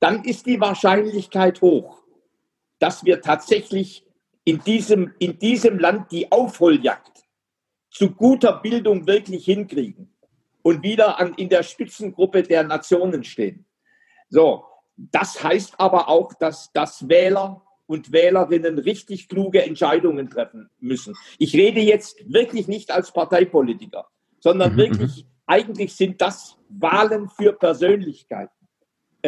dann 0.00 0.24
ist 0.24 0.46
die 0.46 0.60
Wahrscheinlichkeit 0.60 1.60
hoch, 1.60 2.02
dass 2.78 3.04
wir 3.04 3.20
tatsächlich 3.20 4.04
in 4.44 4.60
diesem, 4.60 5.12
in 5.18 5.38
diesem 5.38 5.78
Land 5.78 6.12
die 6.12 6.30
Aufholjagd 6.30 7.24
zu 7.90 8.10
guter 8.10 8.60
Bildung 8.60 9.06
wirklich 9.06 9.44
hinkriegen 9.44 10.14
und 10.62 10.82
wieder 10.82 11.18
an, 11.18 11.34
in 11.34 11.48
der 11.48 11.62
Spitzengruppe 11.62 12.42
der 12.42 12.62
Nationen 12.64 13.24
stehen. 13.24 13.64
So, 14.28 14.64
das 14.96 15.42
heißt 15.42 15.74
aber 15.78 16.08
auch, 16.08 16.32
dass, 16.34 16.72
dass 16.72 17.08
Wähler 17.08 17.62
und 17.86 18.12
Wählerinnen 18.12 18.78
richtig 18.78 19.28
kluge 19.28 19.62
Entscheidungen 19.62 20.28
treffen 20.28 20.68
müssen. 20.80 21.14
Ich 21.38 21.54
rede 21.54 21.80
jetzt 21.80 22.18
wirklich 22.32 22.66
nicht 22.68 22.90
als 22.90 23.12
Parteipolitiker, 23.12 24.06
sondern 24.40 24.72
mhm. 24.72 24.76
wirklich, 24.76 25.24
mhm. 25.24 25.30
eigentlich 25.46 25.94
sind 25.94 26.20
das 26.20 26.56
Wahlen 26.68 27.28
für 27.28 27.52
Persönlichkeiten, 27.52 28.52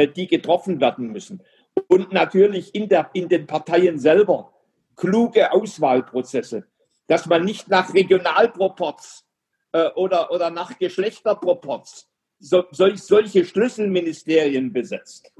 die 0.07 0.27
getroffen 0.27 0.81
werden 0.81 1.11
müssen. 1.13 1.43
Und 1.89 2.13
natürlich 2.13 2.75
in, 2.75 2.89
der, 2.89 3.11
in 3.13 3.29
den 3.29 3.47
Parteien 3.47 3.99
selber 3.99 4.53
kluge 4.97 5.53
Auswahlprozesse, 5.53 6.67
dass 7.07 7.27
man 7.27 7.45
nicht 7.45 7.69
nach 7.69 7.93
Regionalproports 7.95 9.25
äh, 9.73 9.89
oder, 9.95 10.31
oder 10.31 10.51
nach 10.51 10.79
Geschlechterproports 10.79 12.09
so, 12.41 12.65
solch, 12.71 13.03
solche 13.03 13.45
Schlüsselministerien 13.45 14.73
besetzt 14.73 15.33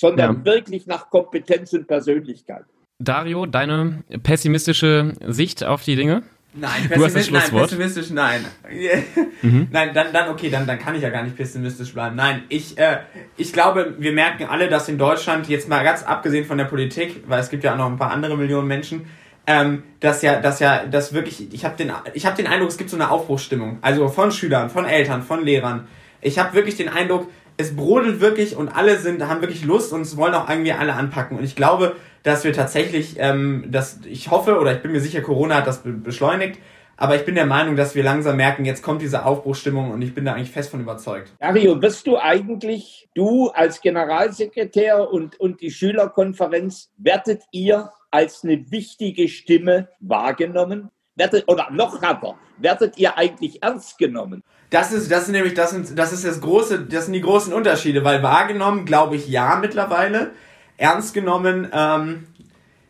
sondern 0.00 0.36
ja. 0.36 0.44
wirklich 0.44 0.86
nach 0.86 1.10
Kompetenz 1.10 1.74
und 1.74 1.86
Persönlichkeit. 1.86 2.64
Dario, 2.98 3.44
deine 3.44 4.02
pessimistische 4.22 5.12
Sicht 5.26 5.62
auf 5.62 5.84
die 5.84 5.94
Dinge? 5.94 6.22
Nein, 6.52 6.88
pessimistisch, 6.88 7.30
nein, 7.30 7.50
pessimistisch, 7.50 8.10
nein. 8.10 8.44
mhm. 9.42 9.68
Nein, 9.70 9.90
dann, 9.94 10.12
dann, 10.12 10.30
okay, 10.30 10.50
dann, 10.50 10.66
dann 10.66 10.80
kann 10.80 10.96
ich 10.96 11.02
ja 11.02 11.10
gar 11.10 11.22
nicht 11.22 11.36
pessimistisch 11.36 11.92
bleiben. 11.92 12.16
Nein, 12.16 12.42
ich, 12.48 12.76
äh, 12.76 12.98
ich 13.36 13.52
glaube, 13.52 13.94
wir 13.98 14.12
merken 14.12 14.46
alle, 14.50 14.68
dass 14.68 14.88
in 14.88 14.98
Deutschland, 14.98 15.48
jetzt 15.48 15.68
mal 15.68 15.84
ganz 15.84 16.02
abgesehen 16.02 16.44
von 16.44 16.58
der 16.58 16.64
Politik, 16.64 17.22
weil 17.28 17.38
es 17.38 17.50
gibt 17.50 17.62
ja 17.62 17.74
auch 17.74 17.78
noch 17.78 17.86
ein 17.86 17.98
paar 17.98 18.10
andere 18.10 18.36
Millionen 18.36 18.66
Menschen, 18.66 19.06
ähm, 19.46 19.84
dass 20.00 20.22
ja, 20.22 20.40
dass 20.40 20.58
ja, 20.58 20.86
dass 20.86 21.12
wirklich, 21.12 21.52
ich 21.52 21.64
habe 21.64 21.76
den, 21.76 21.92
ich 22.14 22.26
habe 22.26 22.36
den 22.36 22.48
Eindruck, 22.48 22.70
es 22.70 22.78
gibt 22.78 22.90
so 22.90 22.96
eine 22.96 23.10
Aufbruchsstimmung. 23.10 23.78
Also 23.80 24.08
von 24.08 24.32
Schülern, 24.32 24.70
von 24.70 24.86
Eltern, 24.86 25.22
von 25.22 25.44
Lehrern. 25.44 25.86
Ich 26.20 26.38
habe 26.38 26.54
wirklich 26.54 26.76
den 26.76 26.88
Eindruck, 26.88 27.28
es 27.56 27.76
brodelt 27.76 28.20
wirklich 28.20 28.56
und 28.56 28.68
alle 28.68 28.98
sind, 28.98 29.26
haben 29.26 29.40
wirklich 29.40 29.64
Lust 29.64 29.92
und 29.92 30.00
es 30.02 30.16
wollen 30.16 30.34
auch 30.34 30.48
irgendwie 30.48 30.72
alle 30.72 30.94
anpacken. 30.94 31.38
Und 31.38 31.44
ich 31.44 31.54
glaube, 31.54 31.94
dass 32.22 32.44
wir 32.44 32.52
tatsächlich, 32.52 33.16
ähm, 33.18 33.66
dass 33.70 34.00
ich 34.04 34.30
hoffe 34.30 34.58
oder 34.58 34.74
ich 34.74 34.82
bin 34.82 34.92
mir 34.92 35.00
sicher, 35.00 35.20
Corona 35.20 35.56
hat 35.56 35.66
das 35.66 35.82
be 35.82 35.92
beschleunigt. 35.92 36.58
Aber 37.00 37.16
ich 37.16 37.24
bin 37.24 37.34
der 37.34 37.46
Meinung, 37.46 37.76
dass 37.76 37.94
wir 37.94 38.04
langsam 38.04 38.36
merken, 38.36 38.66
jetzt 38.66 38.82
kommt 38.82 39.00
diese 39.00 39.24
Aufbruchstimmung 39.24 39.90
und 39.90 40.02
ich 40.02 40.14
bin 40.14 40.26
da 40.26 40.34
eigentlich 40.34 40.50
fest 40.50 40.70
von 40.70 40.82
überzeugt. 40.82 41.32
Mario, 41.40 41.80
wirst 41.80 42.06
du 42.06 42.18
eigentlich, 42.18 43.08
du 43.14 43.48
als 43.48 43.80
Generalsekretär 43.80 45.10
und, 45.10 45.40
und 45.40 45.62
die 45.62 45.70
Schülerkonferenz, 45.70 46.90
werdet 46.98 47.44
ihr 47.52 47.90
als 48.10 48.44
eine 48.44 48.70
wichtige 48.70 49.28
Stimme 49.28 49.88
wahrgenommen? 50.00 50.90
Werdet, 51.16 51.48
oder 51.48 51.68
noch 51.70 52.02
härter, 52.02 52.34
werdet 52.58 52.98
ihr 52.98 53.16
eigentlich 53.16 53.62
ernst 53.62 53.96
genommen? 53.96 54.42
Das 54.68 54.92
ist, 54.92 55.10
das 55.10 55.22
ist 55.22 55.30
nämlich, 55.30 55.54
das 55.54 55.70
sind, 55.70 55.98
das 55.98 56.12
ist 56.12 56.26
das 56.26 56.42
große, 56.42 56.82
das 56.84 57.06
sind 57.06 57.14
die 57.14 57.22
großen 57.22 57.54
Unterschiede, 57.54 58.04
weil 58.04 58.22
wahrgenommen, 58.22 58.84
glaube 58.84 59.16
ich, 59.16 59.26
ja 59.26 59.56
mittlerweile. 59.58 60.32
Ernst 60.80 61.12
genommen, 61.12 61.68
ähm, 61.72 62.26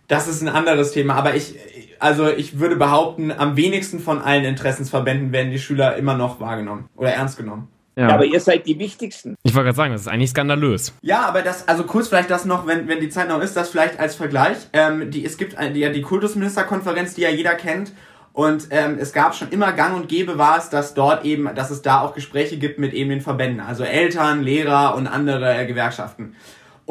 das 0.07 0.29
ist 0.29 0.42
ein 0.42 0.48
anderes 0.48 0.92
Thema. 0.92 1.14
Aber 1.14 1.35
ich, 1.35 1.57
also 1.98 2.29
ich 2.29 2.59
würde 2.59 2.76
behaupten, 2.76 3.33
am 3.33 3.57
wenigsten 3.57 3.98
von 3.98 4.22
allen 4.22 4.44
Interessensverbänden 4.44 5.33
werden 5.33 5.50
die 5.50 5.59
Schüler 5.59 5.96
immer 5.96 6.16
noch 6.16 6.40
wahrgenommen 6.40 6.88
oder 6.96 7.11
ernst 7.11 7.37
genommen. 7.37 7.68
Ja. 7.96 8.09
ja. 8.09 8.14
aber 8.14 8.24
ihr 8.24 8.40
seid 8.40 8.66
die 8.66 8.79
Wichtigsten. 8.79 9.37
Ich 9.42 9.55
wollte 9.55 9.66
gerade 9.66 9.76
sagen, 9.76 9.92
das 9.92 10.03
ist 10.03 10.09
eigentlich 10.09 10.31
skandalös. 10.31 10.94
Ja, 11.03 11.22
aber 11.26 11.42
das, 11.42 11.66
also 11.66 11.83
kurz 11.83 12.09
vielleicht 12.09 12.31
das 12.31 12.44
noch, 12.44 12.66
wenn, 12.66 12.87
wenn 12.87 13.00
die 13.00 13.09
Zeit 13.09 13.29
noch 13.29 13.42
ist, 13.42 13.57
das 13.57 13.70
vielleicht 13.70 13.98
als 13.98 14.14
Vergleich. 14.14 14.57
Ähm, 14.72 15.11
die, 15.11 15.24
es 15.24 15.37
gibt 15.37 15.57
die, 15.59 15.81
ja 15.81 15.90
die 15.90 16.03
Kultusministerkonferenz, 16.03 17.14
die 17.14 17.22
ja 17.22 17.31
jeder 17.31 17.55
kennt. 17.55 17.92
Und 18.33 18.68
ähm, 18.70 18.98
es 19.00 19.12
gab 19.12 19.35
schon 19.35 19.50
immer 19.50 19.72
Gang 19.72 19.96
und 19.96 20.09
Gäbe 20.09 20.38
war 20.38 20.57
es, 20.57 20.70
dass 20.70 20.94
dort 20.94 21.24
eben, 21.24 21.53
dass 21.57 21.72
es 21.72 21.83
da 21.83 22.00
auch 22.00 22.14
Gespräche 22.14 22.57
gibt 22.57 22.79
mit 22.79 22.94
eben 22.94 23.11
den 23.11 23.20
Verbänden, 23.20 23.61
also 23.61 23.83
Eltern, 23.83 24.42
Lehrer 24.44 24.94
und 24.94 25.09
andere 25.09 25.57
äh, 25.57 25.66
Gewerkschaften. 25.66 26.37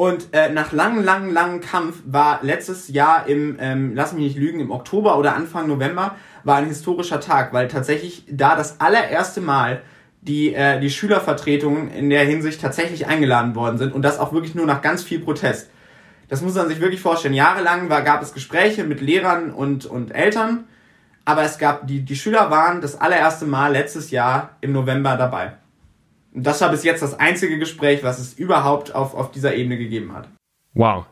Und 0.00 0.28
äh, 0.32 0.48
nach 0.48 0.72
langem, 0.72 1.04
langem, 1.04 1.30
langem 1.30 1.60
Kampf 1.60 1.98
war 2.06 2.38
letztes 2.40 2.88
Jahr 2.88 3.26
im, 3.26 3.58
ähm, 3.60 3.92
lass 3.94 4.14
mich 4.14 4.22
nicht 4.22 4.38
lügen, 4.38 4.58
im 4.58 4.70
Oktober 4.70 5.18
oder 5.18 5.36
Anfang 5.36 5.68
November 5.68 6.16
war 6.42 6.56
ein 6.56 6.64
historischer 6.64 7.20
Tag, 7.20 7.52
weil 7.52 7.68
tatsächlich 7.68 8.24
da 8.26 8.56
das 8.56 8.80
allererste 8.80 9.42
Mal 9.42 9.82
die, 10.22 10.54
äh, 10.54 10.80
die 10.80 10.88
Schülervertretungen 10.88 11.90
in 11.90 12.08
der 12.08 12.24
Hinsicht 12.24 12.62
tatsächlich 12.62 13.08
eingeladen 13.08 13.54
worden 13.54 13.76
sind 13.76 13.92
und 13.92 14.00
das 14.00 14.18
auch 14.18 14.32
wirklich 14.32 14.54
nur 14.54 14.64
nach 14.64 14.80
ganz 14.80 15.02
viel 15.02 15.20
Protest. 15.20 15.68
Das 16.30 16.40
muss 16.40 16.54
man 16.54 16.68
sich 16.68 16.80
wirklich 16.80 17.02
vorstellen. 17.02 17.34
Jahrelang 17.34 17.90
war, 17.90 18.00
gab 18.00 18.22
es 18.22 18.32
Gespräche 18.32 18.84
mit 18.84 19.02
Lehrern 19.02 19.52
und, 19.52 19.84
und 19.84 20.14
Eltern 20.14 20.64
aber 21.26 21.42
es 21.42 21.58
gab, 21.58 21.86
die, 21.86 22.00
die 22.00 22.16
Schüler 22.16 22.50
waren 22.50 22.80
das 22.80 23.00
allererste 23.00 23.44
Mal 23.44 23.72
letztes 23.72 24.10
Jahr 24.10 24.56
im 24.62 24.72
November 24.72 25.16
dabei. 25.16 25.52
Das 26.32 26.60
war 26.60 26.70
bis 26.70 26.84
jetzt 26.84 27.02
das 27.02 27.18
einzige 27.18 27.58
Gespräch, 27.58 28.02
was 28.02 28.18
es 28.18 28.34
überhaupt 28.34 28.94
auf, 28.94 29.14
auf 29.14 29.32
dieser 29.32 29.54
Ebene 29.54 29.76
gegeben 29.78 30.12
hat. 30.14 30.28
Wow. 30.74 31.06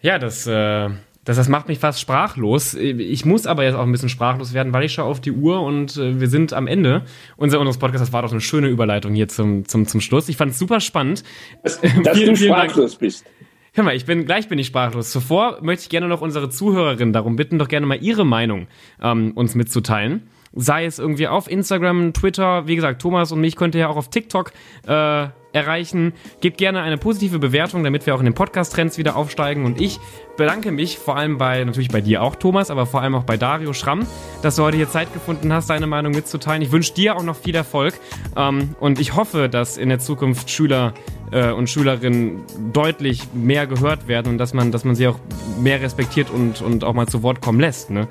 Ja, 0.00 0.18
das, 0.18 0.46
äh, 0.46 0.90
das, 1.24 1.36
das 1.36 1.48
macht 1.48 1.68
mich 1.68 1.78
fast 1.78 2.00
sprachlos. 2.00 2.74
Ich 2.74 3.24
muss 3.24 3.46
aber 3.46 3.64
jetzt 3.64 3.74
auch 3.74 3.82
ein 3.82 3.92
bisschen 3.92 4.08
sprachlos 4.08 4.54
werden, 4.54 4.72
weil 4.72 4.84
ich 4.84 4.92
schaue 4.92 5.06
auf 5.06 5.20
die 5.20 5.32
Uhr 5.32 5.60
und 5.60 5.96
äh, 5.96 6.20
wir 6.20 6.28
sind 6.28 6.52
am 6.52 6.66
Ende 6.66 7.02
Unser, 7.36 7.58
unseres 7.58 7.78
Podcasts. 7.78 8.06
Das 8.06 8.12
war 8.12 8.22
doch 8.22 8.30
eine 8.30 8.40
schöne 8.40 8.68
Überleitung 8.68 9.14
hier 9.14 9.28
zum, 9.28 9.66
zum, 9.66 9.86
zum 9.86 10.00
Schluss. 10.00 10.28
Ich 10.28 10.36
fand 10.36 10.52
es 10.52 10.58
super 10.58 10.80
spannend. 10.80 11.24
Dass, 11.64 11.80
dass 12.04 12.16
vielen, 12.16 12.34
du 12.34 12.36
sprachlos 12.36 12.96
bist. 12.96 13.26
Hör 13.72 13.84
mal, 13.84 13.94
ich 13.94 14.06
bin 14.06 14.24
gleich 14.24 14.48
bin 14.48 14.58
ich 14.58 14.68
sprachlos. 14.68 15.10
Zuvor 15.10 15.58
möchte 15.62 15.82
ich 15.82 15.88
gerne 15.88 16.08
noch 16.08 16.20
unsere 16.20 16.48
Zuhörerinnen 16.48 17.12
darum 17.12 17.36
bitten, 17.36 17.58
doch 17.58 17.68
gerne 17.68 17.86
mal 17.86 18.02
ihre 18.02 18.24
Meinung 18.24 18.68
ähm, 19.02 19.32
uns 19.34 19.54
mitzuteilen. 19.54 20.28
Sei 20.58 20.84
es 20.84 20.98
irgendwie 20.98 21.28
auf 21.28 21.50
Instagram, 21.50 22.12
Twitter, 22.12 22.66
wie 22.66 22.74
gesagt, 22.74 23.00
Thomas 23.00 23.30
und 23.32 23.40
mich 23.40 23.56
könnt 23.56 23.74
ihr 23.74 23.82
ja 23.82 23.88
auch 23.88 23.96
auf 23.96 24.10
TikTok 24.10 24.52
äh, 24.86 25.28
erreichen. 25.52 26.12
Gebt 26.40 26.58
gerne 26.58 26.82
eine 26.82 26.98
positive 26.98 27.38
Bewertung, 27.38 27.84
damit 27.84 28.06
wir 28.06 28.14
auch 28.14 28.18
in 28.18 28.24
den 28.24 28.34
Podcast-Trends 28.34 28.98
wieder 28.98 29.16
aufsteigen. 29.16 29.64
Und 29.64 29.80
ich 29.80 29.98
bedanke 30.36 30.72
mich 30.72 30.98
vor 30.98 31.16
allem 31.16 31.38
bei, 31.38 31.64
natürlich 31.64 31.88
bei 31.88 32.00
dir 32.00 32.22
auch, 32.22 32.36
Thomas, 32.36 32.70
aber 32.70 32.86
vor 32.86 33.02
allem 33.02 33.14
auch 33.14 33.24
bei 33.24 33.36
Dario 33.36 33.72
Schramm, 33.72 34.06
dass 34.42 34.56
du 34.56 34.62
heute 34.64 34.76
hier 34.76 34.90
Zeit 34.90 35.12
gefunden 35.12 35.52
hast, 35.52 35.70
deine 35.70 35.86
Meinung 35.86 36.12
mitzuteilen. 36.12 36.62
Ich 36.62 36.72
wünsche 36.72 36.92
dir 36.92 37.16
auch 37.16 37.22
noch 37.22 37.36
viel 37.36 37.54
Erfolg. 37.54 37.94
Ähm, 38.36 38.74
und 38.80 39.00
ich 39.00 39.14
hoffe, 39.14 39.48
dass 39.48 39.76
in 39.76 39.88
der 39.88 40.00
Zukunft 40.00 40.50
Schüler 40.50 40.92
äh, 41.30 41.50
und 41.50 41.70
Schülerinnen 41.70 42.42
deutlich 42.72 43.28
mehr 43.32 43.66
gehört 43.66 44.08
werden 44.08 44.32
und 44.32 44.38
dass 44.38 44.54
man, 44.54 44.72
dass 44.72 44.84
man 44.84 44.94
sie 44.94 45.08
auch 45.08 45.18
mehr 45.60 45.80
respektiert 45.80 46.30
und, 46.30 46.62
und 46.62 46.84
auch 46.84 46.94
mal 46.94 47.06
zu 47.06 47.22
Wort 47.22 47.40
kommen 47.40 47.60
lässt. 47.60 47.90
Ne? 47.90 48.08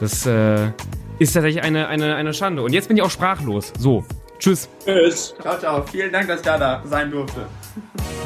Das 0.00 0.26
äh, 0.26 0.66
ist 1.18 1.32
tatsächlich 1.32 1.62
eine, 1.62 1.88
eine, 1.88 2.16
eine 2.16 2.34
Schande. 2.34 2.62
Und 2.62 2.72
jetzt 2.72 2.88
bin 2.88 2.96
ich 2.96 3.02
auch 3.02 3.10
sprachlos. 3.10 3.72
So, 3.78 4.04
Tschüss. 4.38 4.68
Tschüss. 4.84 5.34
Ciao, 5.40 5.58
ciao. 5.58 5.82
Vielen 5.90 6.12
Dank, 6.12 6.28
dass 6.28 6.40
ich 6.40 6.46
da 6.46 6.82
sein 6.84 7.10
durfte. 7.10 7.46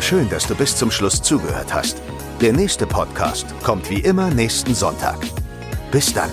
Schön, 0.01 0.29
dass 0.29 0.47
du 0.47 0.55
bis 0.55 0.77
zum 0.77 0.91
Schluss 0.91 1.23
zugehört 1.23 1.73
hast. 1.73 2.03
Der 2.41 2.53
nächste 2.53 2.87
Podcast 2.87 3.47
kommt 3.63 3.91
wie 3.91 4.01
immer 4.01 4.31
nächsten 4.31 4.75
Sonntag. 4.75 5.19
Bis 5.91 6.13
dann. 6.13 6.31